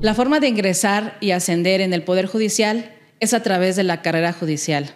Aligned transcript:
La 0.00 0.14
forma 0.14 0.38
de 0.38 0.46
ingresar 0.46 1.18
y 1.20 1.32
ascender 1.32 1.80
en 1.80 1.92
el 1.92 2.04
Poder 2.04 2.26
Judicial 2.26 2.94
es 3.18 3.34
a 3.34 3.42
través 3.42 3.74
de 3.74 3.82
la 3.82 4.00
carrera 4.00 4.32
judicial. 4.32 4.94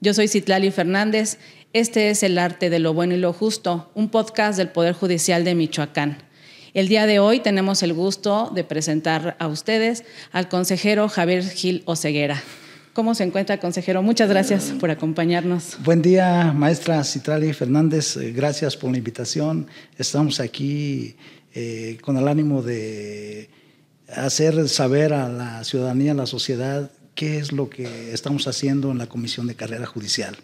Yo 0.00 0.14
soy 0.14 0.26
Citlali 0.26 0.70
Fernández. 0.70 1.36
Este 1.74 2.08
es 2.08 2.22
El 2.22 2.38
Arte 2.38 2.70
de 2.70 2.78
lo 2.78 2.94
Bueno 2.94 3.12
y 3.12 3.18
lo 3.18 3.34
Justo, 3.34 3.90
un 3.94 4.08
podcast 4.08 4.56
del 4.56 4.70
Poder 4.70 4.94
Judicial 4.94 5.44
de 5.44 5.54
Michoacán. 5.54 6.16
El 6.72 6.88
día 6.88 7.04
de 7.04 7.18
hoy 7.18 7.40
tenemos 7.40 7.82
el 7.82 7.92
gusto 7.92 8.50
de 8.54 8.64
presentar 8.64 9.36
a 9.38 9.48
ustedes 9.48 10.02
al 10.32 10.48
consejero 10.48 11.10
Javier 11.10 11.44
Gil 11.44 11.82
Oceguera. 11.84 12.42
¿Cómo 12.94 13.14
se 13.14 13.24
encuentra, 13.24 13.60
consejero? 13.60 14.02
Muchas 14.02 14.30
gracias 14.30 14.72
por 14.80 14.90
acompañarnos. 14.90 15.76
Buen 15.84 16.00
día, 16.00 16.54
maestra 16.56 17.04
Citrali 17.04 17.52
Fernández. 17.52 18.16
Eh, 18.16 18.32
gracias 18.32 18.78
por 18.78 18.90
la 18.90 18.96
invitación. 18.96 19.66
Estamos 19.98 20.40
aquí 20.40 21.16
eh, 21.54 21.98
con 22.00 22.16
el 22.16 22.26
ánimo 22.26 22.62
de 22.62 23.50
hacer 24.14 24.68
saber 24.68 25.12
a 25.12 25.28
la 25.28 25.64
ciudadanía, 25.64 26.12
a 26.12 26.14
la 26.14 26.26
sociedad, 26.26 26.90
qué 27.14 27.38
es 27.38 27.52
lo 27.52 27.68
que 27.68 28.12
estamos 28.12 28.46
haciendo 28.48 28.90
en 28.90 28.98
la 28.98 29.06
Comisión 29.06 29.46
de 29.46 29.54
Carrera 29.54 29.86
Judicial. 29.86 30.36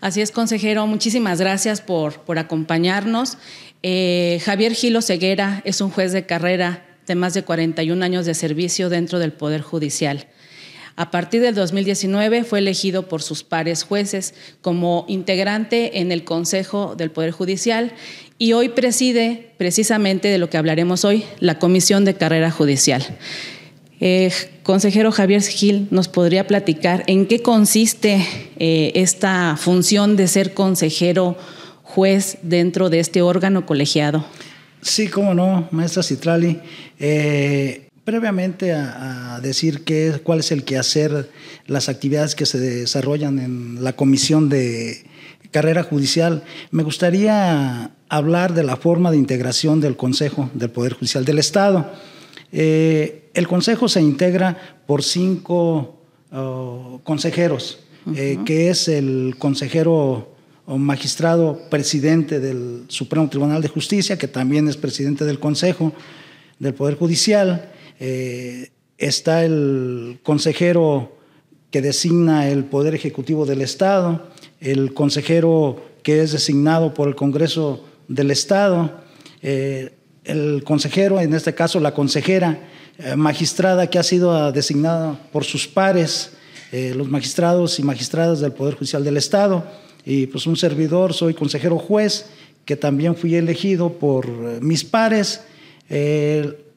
Así 0.00 0.20
es, 0.20 0.30
consejero. 0.30 0.86
Muchísimas 0.86 1.40
gracias 1.40 1.80
por, 1.80 2.20
por 2.20 2.38
acompañarnos. 2.38 3.38
Eh, 3.82 4.40
Javier 4.44 4.74
Gilo 4.74 5.02
Ceguera 5.02 5.62
es 5.64 5.80
un 5.80 5.90
juez 5.90 6.12
de 6.12 6.26
carrera 6.26 6.84
de 7.06 7.14
más 7.14 7.34
de 7.34 7.44
41 7.44 8.04
años 8.04 8.26
de 8.26 8.34
servicio 8.34 8.88
dentro 8.88 9.18
del 9.18 9.32
Poder 9.32 9.62
Judicial. 9.62 10.26
A 10.96 11.10
partir 11.10 11.42
del 11.42 11.54
2019 11.54 12.44
fue 12.44 12.60
elegido 12.60 13.06
por 13.06 13.22
sus 13.22 13.44
pares 13.44 13.82
jueces 13.82 14.32
como 14.62 15.04
integrante 15.08 16.00
en 16.00 16.10
el 16.10 16.24
Consejo 16.24 16.94
del 16.96 17.10
Poder 17.10 17.32
Judicial 17.32 17.92
y 18.38 18.54
hoy 18.54 18.70
preside 18.70 19.52
precisamente 19.58 20.28
de 20.28 20.38
lo 20.38 20.48
que 20.48 20.56
hablaremos 20.56 21.04
hoy, 21.04 21.24
la 21.38 21.58
Comisión 21.58 22.06
de 22.06 22.14
Carrera 22.14 22.50
Judicial. 22.50 23.04
Eh, 24.00 24.32
consejero 24.62 25.12
Javier 25.12 25.42
Gil, 25.42 25.88
¿nos 25.90 26.08
podría 26.08 26.46
platicar 26.46 27.04
en 27.06 27.26
qué 27.26 27.40
consiste 27.40 28.26
eh, 28.58 28.92
esta 28.94 29.56
función 29.58 30.16
de 30.16 30.28
ser 30.28 30.54
consejero 30.54 31.36
juez 31.82 32.38
dentro 32.42 32.88
de 32.88 33.00
este 33.00 33.20
órgano 33.20 33.66
colegiado? 33.66 34.24
Sí, 34.80 35.08
cómo 35.08 35.34
no, 35.34 35.68
maestra 35.72 36.02
Citrali. 36.02 36.60
Eh, 36.98 37.85
previamente 38.06 38.72
a, 38.72 39.40
decir 39.42 39.82
qué, 39.82 40.20
cuál 40.22 40.38
es 40.38 40.52
el 40.52 40.64
quehacer, 40.64 41.28
las 41.66 41.88
actividades 41.88 42.36
que 42.36 42.46
se 42.46 42.58
desarrollan 42.58 43.40
en 43.40 43.82
la 43.82 43.94
comisión 43.94 44.48
de 44.48 45.04
carrera 45.50 45.82
judicial, 45.82 46.44
me 46.70 46.84
gustaría 46.84 47.90
hablar 48.08 48.54
de 48.54 48.62
la 48.62 48.76
forma 48.76 49.10
de 49.10 49.16
integración 49.16 49.80
del 49.80 49.96
Consejo 49.96 50.48
del 50.54 50.70
Poder 50.70 50.94
Judicial 50.94 51.24
del 51.24 51.40
Estado. 51.40 51.90
Eh, 52.52 53.28
el 53.34 53.48
Consejo 53.48 53.88
se 53.88 54.00
integra 54.00 54.56
por 54.86 55.02
cinco 55.02 55.98
oh, 56.30 57.00
consejeros, 57.02 57.80
eh, 58.14 58.38
que 58.46 58.70
es 58.70 58.86
el 58.86 59.34
consejero 59.36 60.32
o 60.64 60.78
magistrado 60.78 61.60
presidente 61.70 62.38
del 62.38 62.84
Supremo 62.86 63.28
Tribunal 63.28 63.62
de 63.62 63.68
Justicia, 63.68 64.16
que 64.16 64.28
también 64.28 64.68
es 64.68 64.76
presidente 64.76 65.24
del 65.24 65.40
Consejo 65.40 65.92
del 66.60 66.72
Poder 66.72 66.94
Judicial, 66.94 67.72
eh, 67.98 68.70
está 68.98 69.44
el 69.44 70.18
consejero 70.22 71.16
que 71.70 71.82
designa 71.82 72.48
el 72.48 72.64
Poder 72.64 72.94
Ejecutivo 72.94 73.46
del 73.46 73.62
Estado, 73.62 74.26
el 74.60 74.94
consejero 74.94 75.82
que 76.02 76.22
es 76.22 76.32
designado 76.32 76.94
por 76.94 77.08
el 77.08 77.14
Congreso 77.14 77.84
del 78.08 78.30
Estado, 78.30 79.00
eh, 79.42 79.94
el 80.24 80.62
consejero, 80.64 81.20
en 81.20 81.34
este 81.34 81.54
caso 81.54 81.80
la 81.80 81.94
consejera 81.94 82.68
eh, 82.98 83.16
magistrada 83.16 83.88
que 83.88 83.98
ha 83.98 84.02
sido 84.02 84.52
designada 84.52 85.18
por 85.32 85.44
sus 85.44 85.66
pares, 85.66 86.32
los 86.72 87.08
magistrados 87.08 87.78
y 87.78 87.82
magistradas 87.82 88.40
del 88.40 88.52
Poder 88.52 88.74
Judicial 88.74 89.02
del 89.02 89.16
Estado, 89.16 89.64
y 90.04 90.26
pues 90.26 90.46
un 90.46 90.56
servidor, 90.56 91.14
soy 91.14 91.32
consejero 91.32 91.78
juez, 91.78 92.26
que 92.66 92.76
también 92.76 93.16
fui 93.16 93.34
elegido 93.34 93.94
por 93.94 94.28
mis 94.60 94.84
pares 94.84 95.40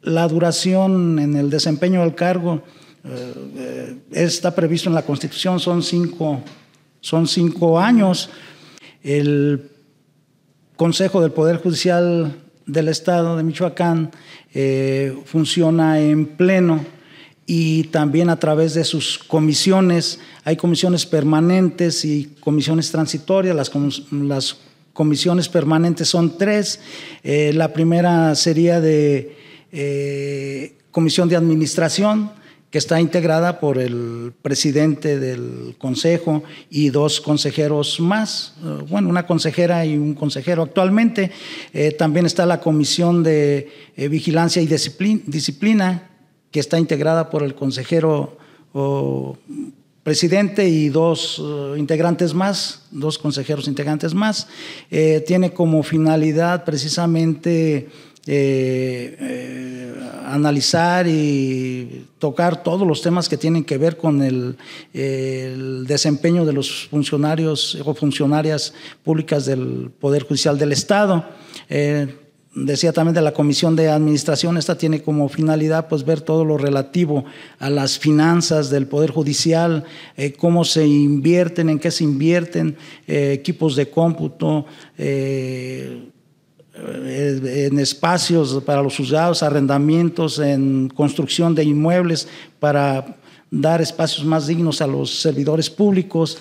la 0.02 0.28
duración 0.28 1.20
en 1.20 1.36
el 1.36 1.50
desempeño 1.50 2.02
del 2.02 2.16
cargo 2.16 2.64
eh, 3.04 3.34
eh, 3.56 3.98
está 4.12 4.54
previsto 4.54 4.90
en 4.90 4.96
la 4.96 5.04
Constitución, 5.04 5.60
son 5.60 5.84
cinco, 5.84 6.42
son 7.00 7.28
cinco 7.28 7.80
años. 7.80 8.30
El 9.04 9.72
Consejo 10.76 11.22
del 11.22 11.32
Poder 11.32 11.58
Judicial 11.58 12.36
del 12.66 12.88
Estado 12.88 13.36
de 13.36 13.44
Michoacán 13.44 14.12
eh, 14.54 15.18
funciona 15.26 16.00
en 16.00 16.26
pleno 16.26 16.86
y 17.46 17.86
también 17.86 18.30
a 18.30 18.38
través 18.40 18.74
de 18.74 18.84
sus 18.84 19.18
comisiones. 19.18 20.20
Hay 20.44 20.56
comisiones 20.56 21.06
permanentes 21.06 22.06
y 22.06 22.36
comisiones 22.40 22.92
transitorias. 22.92 23.56
Las, 23.56 23.72
las 24.12 24.58
comisiones 24.94 25.50
permanentes 25.50 26.10
son 26.10 26.38
tres. 26.38 26.80
la 27.24 27.74
primera 27.74 28.36
sería 28.36 28.80
de 28.80 29.49
eh, 29.72 30.78
comisión 30.91 31.30
de 31.30 31.35
administración 31.35 32.31
que 32.72 32.78
está 32.78 33.00
integrada 33.00 33.59
por 33.59 33.78
el 33.78 34.34
presidente 34.41 35.19
del 35.19 35.75
consejo 35.78 36.44
y 36.69 36.90
dos 36.90 37.19
consejeros 37.22 38.00
más, 38.00 38.53
eh, 38.63 38.84
bueno, 38.90 39.09
una 39.09 39.25
consejera 39.25 39.85
y 39.85 39.97
un 39.97 40.13
consejero 40.13 40.63
actualmente. 40.63 41.31
Eh, 41.74 41.91
también 41.91 42.25
está 42.25 42.46
la 42.46 42.59
comisión 42.59 43.24
de 43.24 43.72
vigilancia 43.96 44.62
y 44.62 44.68
disciplina, 44.68 46.09
que 46.51 46.59
está 46.59 46.80
integrada 46.80 47.30
por 47.30 47.44
el 47.44 47.53
consejero 47.53 48.38
presidente 50.03 50.68
y 50.68 50.90
dos 50.90 51.41
integrantes 51.78 52.34
más, 52.34 52.84
dos 52.91 53.18
consejeros 53.18 53.68
integrantes 53.68 54.13
más. 54.13 54.47
tiene 55.28 55.53
como 55.53 55.84
finalidad 55.84 56.63
precisamente 56.66 57.90
eh, 58.28 59.16
eh, 59.19 59.94
analizar 60.25 61.07
y 61.07 62.06
tocar 62.19 62.62
todos 62.62 62.85
los 62.85 63.02
temas 63.02 63.30
que 63.30 63.38
tienen 63.38 63.63
que 63.63 63.78
ver 63.78 63.97
con 63.97 64.22
el, 64.22 64.57
desempeño 65.88 66.46
de 66.46 66.53
los 66.53 66.88
funcionarios 66.88 67.80
o 67.84 67.96
funcionarias 67.96 68.74
públicas 69.03 69.46
del 69.46 69.90
Poder 70.00 70.24
Judicial 70.24 70.59
del 70.59 70.74
Estado. 70.74 71.25
Eh, 71.69 72.13
decía 72.53 72.91
también 72.91 73.16
de 73.16 73.22
la 73.22 73.34
Comisión 73.34 73.75
de 73.75 73.90
Administración, 73.90 74.57
esta 74.57 74.78
tiene 74.78 75.01
como 75.01 75.30
finalidad 75.30 75.88
pues 75.88 76.03
ver 76.03 76.22
todo 76.22 76.44
lo 76.44 76.57
relativo 76.57 77.24
a 77.57 77.69
las 77.69 77.97
finanzas 77.97 78.69
del 78.69 78.86
Poder 78.86 79.12
Judicial, 79.12 79.86
cómo 80.38 80.66
se 80.66 80.86
invierten, 80.86 81.69
en 81.69 81.80
qué 81.80 81.90
se 81.90 82.03
invierten, 82.03 82.75
equipos 83.07 83.75
de 83.75 83.90
cómputo, 83.90 84.66
eh, 84.97 86.09
en 86.88 87.80
espacios 87.80 88.62
para 88.66 88.82
los 88.82 88.96
juzgados, 88.96 89.44
arrendamientos, 89.44 90.40
en 90.40 90.90
construcción 90.90 91.56
de 91.56 91.64
inmuebles 91.64 92.28
para 92.60 93.18
dar 93.52 93.82
espacios 93.82 94.26
más 94.26 94.46
dignos 94.46 94.80
a 94.82 94.88
los 94.88 95.22
servidores 95.22 95.70
públicos, 95.70 96.38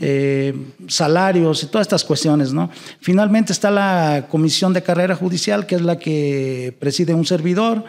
eh, 0.00 0.54
salarios 0.86 1.62
y 1.62 1.66
todas 1.66 1.86
estas 1.86 2.04
cuestiones. 2.04 2.52
¿no? 2.52 2.70
Finalmente 3.00 3.52
está 3.52 3.70
la 3.70 4.26
Comisión 4.30 4.72
de 4.72 4.82
Carrera 4.82 5.16
Judicial, 5.16 5.66
que 5.66 5.74
es 5.74 5.82
la 5.82 5.98
que 5.98 6.74
preside 6.78 7.14
un 7.14 7.26
servidor. 7.26 7.84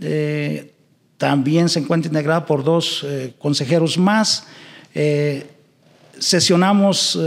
Eh, 0.00 0.72
también 1.18 1.68
se 1.68 1.80
encuentra 1.80 2.08
integrada 2.08 2.46
por 2.46 2.64
dos 2.64 3.06
consejeros 3.38 3.98
más. 3.98 4.46
sesionamos 6.18 7.18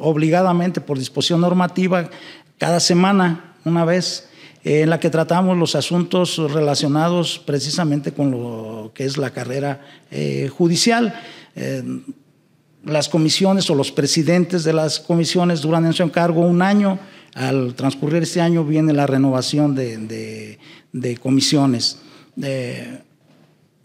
obligadamente 0.00 0.80
por 0.80 0.98
disposición 0.98 1.40
normativa 1.40 2.10
cada 2.58 2.80
semana 2.80 3.45
una 3.66 3.84
vez 3.84 4.28
eh, 4.64 4.82
en 4.82 4.90
la 4.90 5.00
que 5.00 5.10
tratamos 5.10 5.56
los 5.56 5.74
asuntos 5.74 6.38
relacionados 6.38 7.42
precisamente 7.44 8.12
con 8.12 8.30
lo 8.30 8.92
que 8.94 9.04
es 9.04 9.18
la 9.18 9.30
carrera 9.30 9.80
eh, 10.10 10.48
judicial. 10.48 11.14
Eh, 11.54 11.82
las 12.84 13.08
comisiones 13.08 13.68
o 13.68 13.74
los 13.74 13.90
presidentes 13.90 14.62
de 14.62 14.72
las 14.72 15.00
comisiones 15.00 15.60
duran 15.60 15.84
en 15.84 15.92
su 15.92 16.04
encargo 16.04 16.40
un 16.40 16.62
año. 16.62 16.98
Al 17.34 17.74
transcurrir 17.74 18.22
este 18.22 18.40
año 18.40 18.64
viene 18.64 18.92
la 18.92 19.06
renovación 19.06 19.74
de, 19.74 20.58
comisiones. 21.20 21.98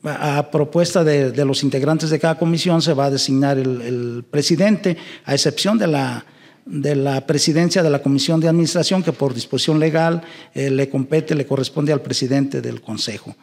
a 0.03 0.51
propuesta 0.51 1.03
de, 1.03 1.45
los 1.45 1.63
integrantes 1.63 2.11
de 2.11 2.19
cada 2.19 2.37
comisión 2.37 2.81
se 2.81 2.93
va 2.93 3.05
a 3.05 3.11
designar 3.11 3.57
el 3.57 4.23
presidente, 4.29 4.95
a 5.25 5.33
excepción 5.33 5.79
de 5.79 5.87
la 5.87 6.25
de 6.65 6.95
la 6.95 7.25
presidencia 7.25 7.83
de 7.83 7.89
la 7.89 8.01
Comisión 8.01 8.39
de 8.39 8.47
Administración, 8.47 9.03
que 9.03 9.13
por 9.13 9.33
disposición 9.33 9.79
legal 9.79 10.21
eh, 10.53 10.69
le 10.69 10.89
compete, 10.89 11.35
le 11.35 11.45
corresponde 11.45 11.93
al 11.93 12.01
presidente 12.01 12.61
del 12.61 12.81
Consejo. 12.81 13.35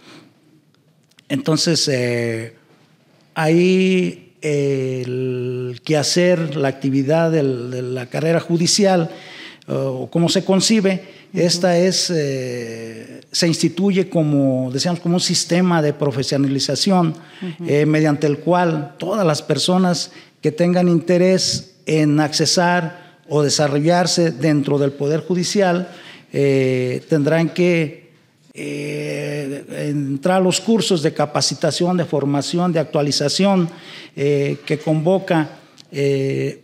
Entonces, 1.29 1.89
eh, 1.89 2.55
ahí 3.35 4.35
el 4.41 5.81
quehacer, 5.85 6.57
la 6.57 6.69
actividad 6.69 7.31
de 7.31 7.43
la 7.43 8.07
carrera 8.07 8.41
judicial, 8.41 9.11
o 9.67 10.09
cómo 10.11 10.29
se 10.29 10.45
concibe, 10.45 11.03
Esta 11.33 11.77
es, 11.77 12.11
eh, 12.15 13.21
se 13.31 13.47
instituye 13.47 14.09
como, 14.09 14.71
decíamos, 14.73 15.01
como 15.01 15.17
un 15.17 15.21
sistema 15.21 15.83
de 15.83 15.93
profesionalización 15.93 17.15
eh, 17.67 17.85
mediante 17.85 18.27
el 18.27 18.39
cual 18.39 18.95
todas 18.99 19.27
las 19.27 19.43
personas 19.43 20.11
que 20.41 20.53
tengan 20.53 20.89
interés 20.89 21.75
en 21.85 22.21
accesar 22.21 23.08
o 23.29 23.43
desarrollarse 23.43 24.31
dentro 24.31 24.79
del 24.79 24.93
Poder 24.93 25.21
Judicial 25.21 25.89
eh, 26.33 27.03
tendrán 27.09 27.51
que 27.51 28.09
entrar 28.55 30.39
a 30.39 30.41
los 30.41 30.61
cursos 30.61 31.01
de 31.01 31.15
capacitación, 31.15 31.97
de 31.97 32.05
formación, 32.05 32.73
de 32.73 32.81
actualización 32.81 33.69
que 34.17 34.81
convoca 34.85 35.49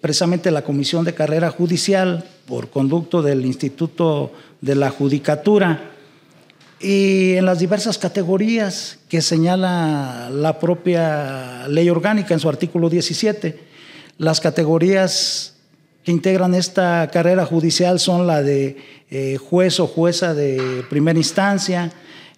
precisamente 0.01 0.51
la 0.51 0.65
Comisión 0.65 1.05
de 1.05 1.15
Carrera 1.15 1.51
Judicial 1.51 2.25
por 2.47 2.69
conducto 2.71 3.23
del 3.23 3.47
Instituto 3.47 4.33
de 4.61 4.75
la 4.75 4.91
Judicatura 4.91 5.95
y 6.81 7.35
en 7.37 7.47
las 7.47 7.61
diversas 7.61 7.97
categorías 7.97 8.99
que 9.09 9.23
señala 9.23 10.29
la 10.31 10.59
propia 10.59 11.67
ley 11.69 11.89
orgánica 11.89 12.35
en 12.35 12.41
su 12.41 12.49
artículo 12.49 12.91
17. 12.91 13.59
Las 14.19 14.41
categorías 14.41 15.54
que 16.05 16.13
integran 16.13 16.55
esta 16.55 17.09
carrera 17.11 17.47
judicial 17.47 17.99
son 17.99 18.27
la 18.27 18.43
de 18.43 18.77
eh, 19.11 19.39
juez 19.39 19.81
o 19.81 19.87
jueza 19.87 20.35
de 20.35 20.85
primera 20.91 21.19
instancia, 21.19 21.91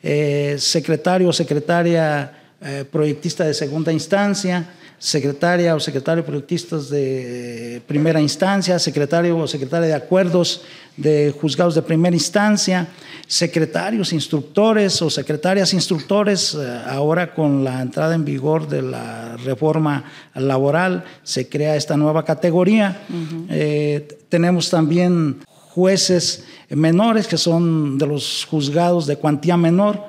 eh, 0.02 0.54
secretario 0.58 1.28
o 1.28 1.32
secretaria 1.32 2.32
eh, 2.60 2.84
proyectista 2.90 3.44
de 3.44 3.54
segunda 3.54 3.92
instancia, 3.92 4.64
secretaria 4.98 5.74
o 5.74 5.80
secretario 5.80 6.22
de 6.22 6.26
proyectistas 6.26 6.88
de 6.88 7.82
primera 7.86 8.20
instancia, 8.20 8.78
secretario 8.78 9.36
o 9.36 9.46
secretaria 9.46 9.88
de 9.88 9.94
acuerdos 9.94 10.62
de 10.96 11.34
juzgados 11.38 11.74
de 11.74 11.82
primera 11.82 12.16
instancia, 12.16 12.88
secretarios 13.26 14.12
instructores 14.12 15.02
o 15.02 15.10
secretarias 15.10 15.74
instructores, 15.74 16.54
eh, 16.54 16.80
ahora 16.88 17.34
con 17.34 17.62
la 17.62 17.82
entrada 17.82 18.14
en 18.14 18.24
vigor 18.24 18.68
de 18.68 18.80
la 18.80 19.36
reforma 19.36 20.04
laboral 20.34 21.04
se 21.22 21.48
crea 21.48 21.76
esta 21.76 21.96
nueva 21.96 22.24
categoría. 22.24 23.02
Eh, 23.50 24.08
tenemos 24.30 24.70
también 24.70 25.42
jueces 25.46 26.44
menores 26.70 27.26
que 27.26 27.36
son 27.36 27.98
de 27.98 28.06
los 28.06 28.46
juzgados 28.48 29.06
de 29.06 29.16
cuantía 29.16 29.58
menor. 29.58 30.00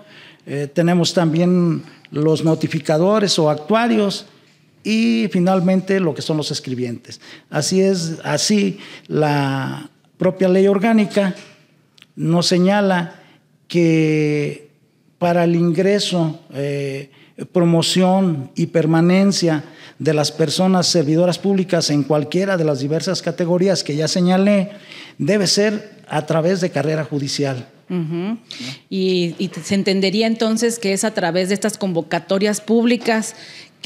Eh, 0.45 0.69
tenemos 0.73 1.13
también 1.13 1.83
los 2.09 2.45
notificadores 2.45 3.37
o 3.37 3.49
actuarios 3.49 4.25
y 4.87 5.27
finalmente 5.27 5.99
lo 5.99 6.15
que 6.15 6.21
son 6.21 6.37
los 6.37 6.49
escribientes. 6.49 7.19
Así 7.49 7.81
es, 7.81 8.19
así 8.23 8.79
la 9.07 9.89
propia 10.17 10.47
ley 10.47 10.65
orgánica 10.67 11.35
nos 12.15 12.47
señala 12.47 13.19
que 13.67 14.69
para 15.17 15.43
el 15.43 15.55
ingreso, 15.55 16.39
eh, 16.53 17.11
promoción 17.51 18.49
y 18.55 18.67
permanencia 18.67 19.65
de 19.99 20.13
las 20.13 20.31
personas 20.31 20.87
servidoras 20.87 21.37
públicas 21.37 21.89
en 21.89 22.03
cualquiera 22.03 22.55
de 22.55 22.63
las 22.63 22.79
diversas 22.79 23.21
categorías 23.21 23.83
que 23.83 23.97
ya 23.97 24.07
señalé, 24.07 24.71
debe 25.17 25.47
ser 25.47 25.97
a 26.07 26.25
través 26.25 26.61
de 26.61 26.69
carrera 26.69 27.03
judicial. 27.03 27.67
y, 28.89 29.33
y, 29.39 29.49
se 29.63 29.75
entendería 29.75 30.27
entonces 30.27 30.77
que 30.77 30.91
es 30.91 31.05
a 31.05 31.13
través 31.13 31.47
de 31.47 31.55
estas 31.55 31.77
convocatorias 31.77 32.59
públicas 32.59 33.33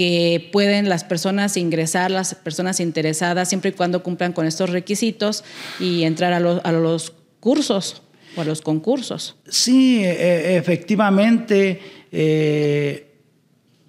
que 0.02 0.50
pueden 0.52 0.90
las 0.90 1.04
personas 1.04 1.58
ingresar, 1.58 2.10
las 2.10 2.34
personas 2.34 2.80
interesadas, 2.80 3.50
siempre 3.50 3.70
y 3.70 3.74
cuando 3.74 4.02
cumplan 4.02 4.34
con 4.34 4.48
estos 4.48 4.72
requisitos 4.72 5.44
y 5.80 6.06
entrar 6.06 6.34
a, 6.34 6.40
los 6.40 7.14
cursos 7.40 8.02
o 8.36 8.42
a 8.42 8.44
los 8.44 8.62
concursos. 8.62 9.36
Sí, 9.48 10.04
e, 10.04 10.58
efectivamente, 10.58 11.80
eh, 12.12 13.12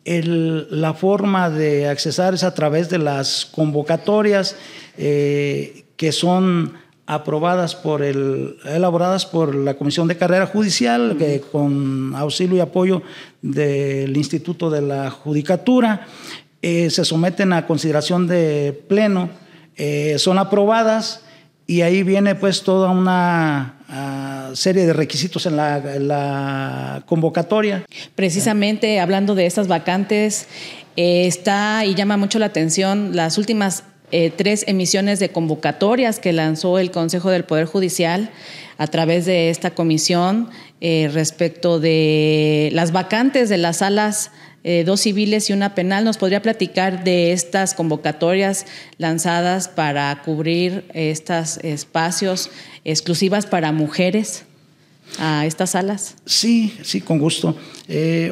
la 0.05 0.93
forma 0.93 1.49
de 1.49 1.89
accesar 1.89 2.35
es 2.35 2.45
a 2.45 2.53
través 2.53 2.91
de 2.91 2.99
las 2.99 3.47
convocatorias 3.47 4.55
eh, 4.99 5.87
que 5.97 6.13
son 6.13 6.75
aprobadas 7.07 7.75
por 7.75 8.03
el, 8.03 8.57
elaboradas 8.65 9.27
por 9.27 9.55
la 9.55 9.75
Comisión 9.75 10.09
de 10.09 10.17
Carrera 10.17 10.47
Judicial, 10.47 11.17
que 11.19 11.41
con 11.41 12.15
auxilio 12.15 12.57
y 12.57 12.61
apoyo 12.61 13.03
del 13.41 14.17
Instituto 14.17 14.71
de 14.71 14.83
la 14.83 15.11
Judicatura, 15.11 16.07
eh, 16.63 16.91
se 16.91 17.05
someten 17.05 17.53
a 17.53 17.67
consideración 17.67 18.29
de 18.29 18.85
pleno, 18.89 19.31
eh, 19.77 20.17
son 20.19 20.39
aprobadas 20.39 21.23
y 21.67 21.83
ahí 21.83 22.03
viene 22.03 22.35
pues 22.35 22.63
toda 22.63 22.91
una 22.91 23.79
ah, 23.89 24.51
serie 24.55 24.87
de 24.87 24.93
requisitos 24.93 25.47
en 25.47 25.57
la, 25.57 25.79
en 25.79 26.07
la, 26.07 27.03
convocatoria. 27.07 27.85
Precisamente 28.15 29.01
hablando 29.01 29.35
de 29.35 29.47
estas 29.47 29.69
vacantes, 29.69 30.47
eh, 30.97 31.27
está 31.27 31.85
y 31.85 31.95
llama 31.95 32.17
mucho 32.17 32.39
la 32.39 32.47
atención 32.47 33.17
las 33.17 33.39
últimas 33.39 33.85
eh, 34.15 34.31
tres 34.31 34.65
emisiones 34.69 35.21
de 35.21 35.31
convocatorias 35.31 36.19
que 36.19 36.35
lanzó 36.35 36.79
el 36.79 36.91
Consejo 36.91 37.31
del 37.31 37.45
Poder 37.45 37.65
Judicial 37.65 38.29
a 38.77 38.87
través 38.87 39.25
de 39.25 39.49
esta 39.49 39.71
comisión 39.71 40.51
eh, 40.83 41.09
respecto 41.11 41.81
de 41.81 42.69
las 42.75 42.93
vacantes 42.93 43.49
de 43.49 43.57
las 43.57 43.79
salas 43.79 44.31
eh, 44.65 44.85
dos 44.85 45.01
civiles 45.01 45.49
y 45.49 45.55
una 45.55 45.75
penal. 45.75 46.05
¿Nos 46.05 46.19
podría 46.19 46.43
platicar 46.43 47.05
de 47.05 47.33
estas 47.33 47.73
convocatorias 47.73 48.67
lanzadas 48.99 49.69
para 49.69 50.21
cubrir 50.23 50.85
estos 50.93 51.57
espacios 51.63 52.51
exclusivas 52.85 53.47
para 53.47 53.73
mujeres 53.73 54.45
a 55.19 55.47
estas 55.47 55.71
salas? 55.71 56.17
Sí, 56.27 56.79
sí, 56.83 57.01
con 57.01 57.19
gusto. 57.19 57.57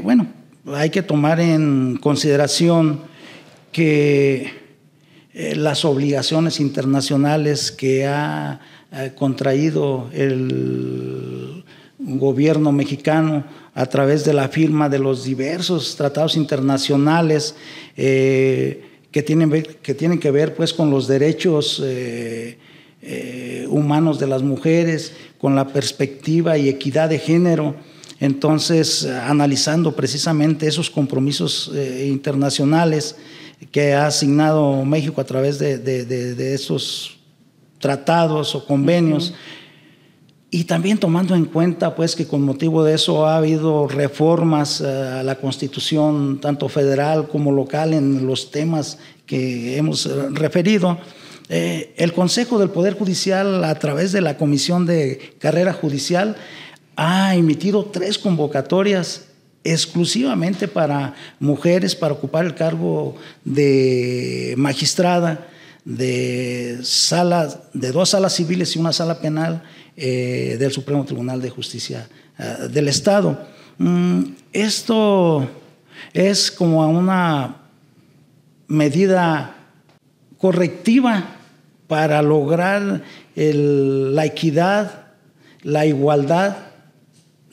bueno, 0.02 0.26
hay 0.66 0.90
que 0.90 1.00
tomar 1.00 1.40
en 1.40 1.96
consideración 2.02 3.00
que 3.72 4.59
eh, 5.32 5.54
las 5.54 5.84
obligaciones 5.84 6.58
internacionales 6.58 7.70
que 7.70 8.04
ha 8.04 8.60
eh, 8.90 9.12
contraído 9.16 10.10
el 10.12 11.62
gobierno 12.00 12.72
mexicano 12.72 13.44
a 13.72 13.86
través 13.86 14.24
de 14.24 14.32
la 14.32 14.48
firma 14.48 14.88
de 14.88 14.98
los 14.98 15.22
diversos 15.22 15.94
tratados 15.94 16.36
internacionales 16.36 17.54
eh, 17.96 18.82
que, 19.12 19.22
tienen, 19.22 19.50
que 19.80 19.94
tienen 19.94 20.18
que 20.18 20.32
ver 20.32 20.56
pues, 20.56 20.72
con 20.72 20.90
los 20.90 21.06
derechos 21.06 21.80
humanos 23.68 24.18
de 24.18 24.26
las 24.26 24.42
mujeres, 24.42 25.12
con 25.38 25.54
la 25.54 25.68
perspectiva 25.68 26.58
y 26.58 26.68
equidad 26.68 27.08
de 27.08 27.20
género. 27.20 27.76
Entonces, 28.18 29.06
analizando 29.06 29.94
precisamente 29.94 30.66
esos 30.66 30.90
compromisos 30.90 31.70
internacionales, 32.04 33.14
que 33.70 33.94
ha 33.94 34.06
asignado 34.06 34.84
México 34.84 35.20
a 35.20 35.24
través 35.24 35.58
de, 35.58 35.78
de, 35.78 36.54
esos 36.54 37.18
tratados 37.78 38.54
o 38.54 38.64
convenios. 38.64 39.34
Y 40.52 40.64
también 40.64 40.98
tomando 40.98 41.36
en 41.36 41.44
cuenta 41.44 41.94
pues, 41.94 42.16
que 42.16 42.26
con 42.26 42.42
motivo 42.42 42.82
de 42.82 42.94
eso 42.94 43.26
ha 43.26 43.36
habido 43.36 43.86
reformas 43.86 44.80
eh, 44.80 44.86
a 44.86 45.22
la 45.22 45.36
Constitución, 45.36 46.40
tanto 46.40 46.68
federal 46.68 47.28
como 47.28 47.52
local, 47.52 47.94
en 47.94 48.26
los 48.26 48.50
temas 48.50 48.98
que 49.26 49.76
hemos 49.76 50.06
eh, 50.06 50.10
referido. 50.30 50.98
Eh, 51.48 51.94
el 51.96 52.12
Consejo 52.12 52.58
del 52.58 52.70
Poder 52.70 52.94
Judicial, 52.94 53.62
a 53.62 53.78
través 53.78 54.10
de 54.10 54.22
la 54.22 54.36
Comisión 54.36 54.86
de 54.86 55.34
Carrera 55.38 55.72
Judicial, 55.72 56.36
ha 56.96 57.36
emitido 57.36 57.84
tres 57.84 58.18
convocatorias 58.18 59.29
exclusivamente 59.64 60.68
para 60.68 61.14
mujeres 61.38 61.94
para 61.94 62.14
ocupar 62.14 62.44
el 62.46 62.54
cargo 62.54 63.16
de 63.44 64.54
magistrada 64.56 65.46
de 65.84 66.78
salas 66.82 67.58
de 67.72 67.92
dos 67.92 68.10
salas 68.10 68.34
civiles 68.34 68.74
y 68.76 68.78
una 68.78 68.92
sala 68.92 69.20
penal 69.20 69.62
eh, 69.96 70.56
del 70.58 70.72
Supremo 70.72 71.04
Tribunal 71.04 71.40
de 71.40 71.50
Justicia 71.50 72.08
eh, 72.38 72.68
del 72.70 72.88
Estado. 72.88 73.38
Mm, 73.78 74.24
esto 74.52 75.48
es 76.12 76.50
como 76.50 76.88
una 76.88 77.56
medida 78.68 79.56
correctiva 80.38 81.36
para 81.86 82.22
lograr 82.22 83.02
la 83.34 84.24
equidad, 84.24 85.06
la 85.62 85.86
igualdad 85.86 86.56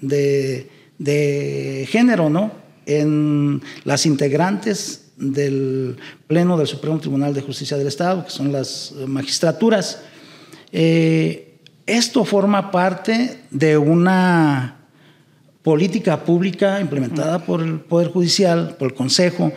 de 0.02 0.70
de 0.98 1.88
género, 1.90 2.30
¿no? 2.30 2.52
En 2.86 3.62
las 3.84 4.06
integrantes 4.06 5.12
del 5.18 5.98
Pleno 6.28 6.58
del 6.58 6.68
Supremo 6.68 7.00
Tribunal 7.00 7.34
de 7.34 7.42
Justicia 7.42 7.78
del 7.78 7.88
Estado, 7.88 8.24
que 8.24 8.32
son 8.32 8.52
las 8.52 8.94
magistraturas. 9.08 10.02
Eh, 10.72 11.56
esto 11.86 12.26
forma 12.26 12.70
parte 12.72 13.40
de 13.50 13.78
una 13.78 14.78
política 15.64 16.24
pública 16.24 16.80
implementada 16.80 17.40
por 17.46 17.62
el 17.62 17.80
Poder 17.80 18.10
Judicial, 18.10 18.76
por 18.78 18.92
el 18.92 18.94
Consejo, 18.94 19.52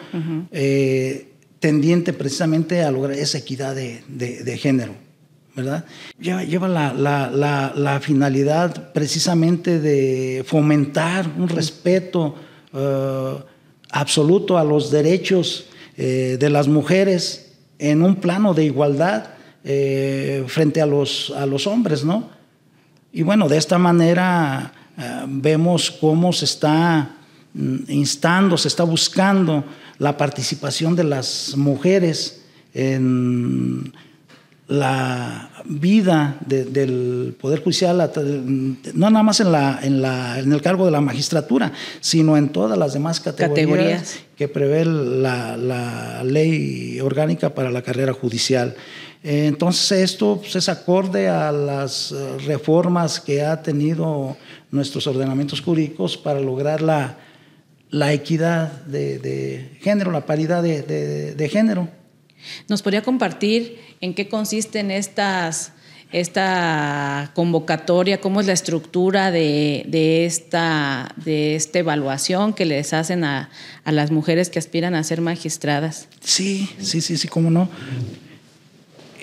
eh, 0.50 1.28
tendiente 1.60 2.12
precisamente 2.12 2.82
a 2.82 2.90
lograr 2.90 3.16
esa 3.16 3.38
equidad 3.38 3.76
de, 3.76 4.58
género. 4.58 4.94
¿Verdad? 5.54 5.84
Lleva, 6.18 6.68
la, 6.68 8.00
finalidad 8.02 8.92
precisamente 8.92 9.80
de 9.80 10.44
fomentar 10.46 11.28
un 11.36 11.48
respeto 11.48 12.34
eh, 12.72 13.34
absoluto 13.90 14.58
a 14.58 14.64
los 14.64 14.90
derechos 14.90 15.66
eh, 15.96 16.36
de 16.38 16.50
las 16.50 16.68
mujeres 16.68 17.52
en 17.78 18.02
un 18.02 18.16
plano 18.16 18.54
de 18.54 18.64
igualdad 18.64 19.30
eh, 19.64 20.44
frente 20.46 20.80
a 20.80 20.86
los, 20.86 21.32
a 21.36 21.46
los 21.46 21.66
hombres, 21.66 22.04
¿no? 22.04 22.30
Y 23.12 23.22
bueno, 23.22 23.48
de 23.48 23.56
esta 23.56 23.78
manera 23.78 24.72
vemos 25.26 25.90
cómo 25.90 26.32
se 26.32 26.44
está 26.44 27.16
mm, 27.54 27.76
instando, 27.88 28.56
se 28.56 28.68
está 28.68 28.84
buscando 28.84 29.64
la 29.98 30.16
participación 30.16 30.94
de 30.94 31.04
las 31.04 31.56
mujeres 31.56 32.42
en 32.72 33.92
la 34.70 35.50
vida 35.64 36.36
del 36.46 37.36
Poder 37.40 37.62
Judicial, 37.62 38.10
no 38.94 39.10
nada 39.10 39.22
más 39.24 39.40
en, 39.40 39.50
la, 39.50 39.80
en, 39.82 40.00
la, 40.00 40.38
en, 40.38 40.52
el 40.52 40.62
cargo 40.62 40.84
de 40.84 40.92
la 40.92 41.00
magistratura, 41.00 41.72
sino 42.00 42.36
en 42.36 42.50
todas 42.50 42.78
las 42.78 42.92
demás 42.92 43.18
categorías, 43.18 44.20
que 44.36 44.46
prevé 44.46 44.84
la, 44.84 45.56
la, 45.56 46.22
ley 46.22 47.00
orgánica 47.00 47.52
para 47.52 47.72
la 47.72 47.82
carrera 47.82 48.12
judicial. 48.12 48.76
Entonces 49.24 50.00
esto 50.00 50.38
pues, 50.40 50.54
es 50.54 50.68
acorde 50.68 51.28
a 51.28 51.50
las 51.50 52.12
eh, 52.12 52.38
reformas 52.46 53.20
que 53.20 53.42
ha 53.42 53.60
tenido 53.60 54.36
nuestros 54.70 55.06
ordenamientos 55.08 55.60
jurídicos 55.60 56.16
para 56.16 56.40
lograr 56.40 56.80
la, 56.80 57.18
la 57.90 58.12
equidad 58.12 58.84
de, 58.84 59.18
de, 59.18 59.78
género, 59.80 60.12
la 60.12 60.24
paridad 60.24 60.62
de, 60.62 61.34
de 61.34 61.48
género. 61.48 61.88
¿Nos 62.68 62.82
podría 62.82 63.02
compartir 63.02 63.78
en 64.00 64.14
qué 64.14 64.28
consisten 64.28 64.90
estas, 64.90 65.72
esta 66.12 67.30
convocatoria, 67.34 68.20
cómo 68.20 68.40
es 68.40 68.46
la 68.46 68.52
estructura 68.52 69.30
de, 69.30 70.24
esta, 70.24 71.14
evaluación 71.74 72.52
que 72.52 72.64
les 72.64 72.92
hacen 72.92 73.24
a, 73.24 73.50
las 73.84 74.10
mujeres 74.10 74.50
que 74.50 74.58
aspiran 74.58 74.94
a 74.94 75.04
ser 75.04 75.20
magistradas? 75.20 76.08
Sí, 76.20 76.68
sí, 76.80 77.00
sí, 77.00 77.16
sí, 77.16 77.28
cómo 77.28 77.50
no. 77.50 77.68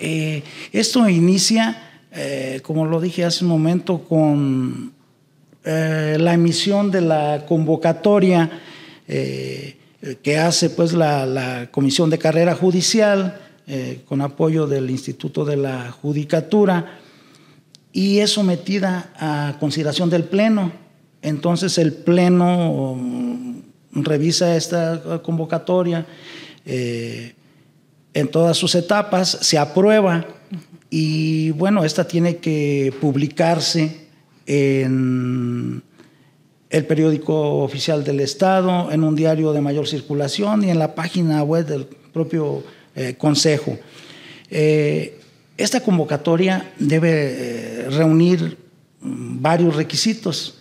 Eh, 0.00 0.42
esto 0.72 1.08
inicia, 1.08 2.02
eh, 2.12 2.60
como 2.62 2.86
lo 2.86 3.00
dije 3.00 3.24
hace 3.24 3.44
un 3.44 3.50
momento, 3.50 4.04
con 4.04 4.92
eh, 5.64 6.16
la 6.18 6.34
emisión 6.34 6.90
de 6.90 7.00
la 7.00 7.44
convocatoria 7.46 8.50
que 10.22 10.38
hace 10.38 10.70
pues 10.70 10.92
la, 10.92 11.68
Comisión 11.70 12.10
de 12.10 12.18
Carrera 12.18 12.54
Judicial 12.54 13.40
eh, 13.66 14.02
con 14.06 14.20
apoyo 14.20 14.66
del 14.66 14.90
Instituto 14.90 15.44
de 15.44 15.56
la 15.56 15.90
Judicatura 15.90 16.98
y 17.92 18.20
es 18.20 18.30
sometida 18.30 19.12
a 19.16 19.56
consideración 19.58 20.08
del 20.08 20.24
Pleno. 20.24 20.72
Entonces 21.20 21.78
el 21.78 21.92
Pleno 21.92 22.94
mm, 22.94 23.60
revisa 24.04 24.56
esta 24.56 25.20
convocatoria 25.22 26.06
eh, 26.64 27.34
en 28.14 28.28
todas 28.28 28.56
sus 28.56 28.74
etapas, 28.74 29.38
se 29.40 29.58
aprueba 29.58 30.24
y 30.90 31.50
bueno, 31.50 31.84
esta 31.84 32.06
tiene 32.06 32.36
que 32.36 32.94
publicarse 33.00 34.08
en 34.46 35.82
el 36.70 36.84
periódico 36.84 37.62
oficial 37.62 38.04
del 38.04 38.20
Estado, 38.20 38.92
en 38.92 39.02
un 39.02 39.16
diario 39.16 39.52
de 39.52 39.60
mayor 39.60 39.88
circulación 39.88 40.64
y 40.64 40.70
en 40.70 40.78
la 40.78 40.94
página 40.94 41.42
web 41.42 41.66
del 41.66 41.86
propio 42.12 42.62
eh, 42.94 43.14
Consejo. 43.16 43.78
Eh, 44.50 45.20
esta 45.56 45.80
convocatoria 45.80 46.72
debe 46.78 47.10
eh, 47.12 47.90
reunir 47.90 48.58
mm, 49.00 49.40
varios 49.40 49.76
requisitos. 49.76 50.54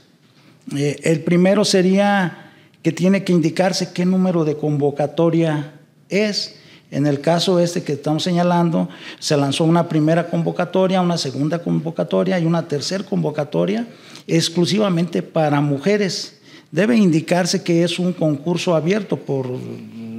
el 0.72 1.22
primero 1.22 1.64
sería 1.64 2.52
que 2.84 2.92
tiene 2.92 3.24
que 3.24 3.32
indicarse 3.32 3.94
qué 3.94 4.06
número 4.06 4.44
de 4.44 4.58
convocatoria 4.58 5.74
es. 6.10 6.56
En 6.90 7.06
el 7.06 7.20
caso 7.20 7.60
este 7.60 7.84
que 7.84 7.94
estamos 7.94 8.24
señalando, 8.24 8.88
se 9.20 9.36
lanzó 9.36 9.66
una 9.66 9.90
primera 9.90 10.30
convocatoria, 10.30 11.02
una 11.02 11.18
segunda 11.18 11.60
convocatoria 11.60 12.40
y 12.40 12.46
una 12.46 12.68
tercera 12.68 13.04
convocatoria 13.04 13.88
exclusivamente 14.28 15.24
para 15.24 15.62
mujeres. 15.62 16.40
Debe 16.72 16.98
indicarse 16.98 17.64
que 17.64 17.84
es 17.84 17.98
un 17.98 18.12
concurso 18.14 18.76
abierto 18.76 19.18
por 19.18 19.48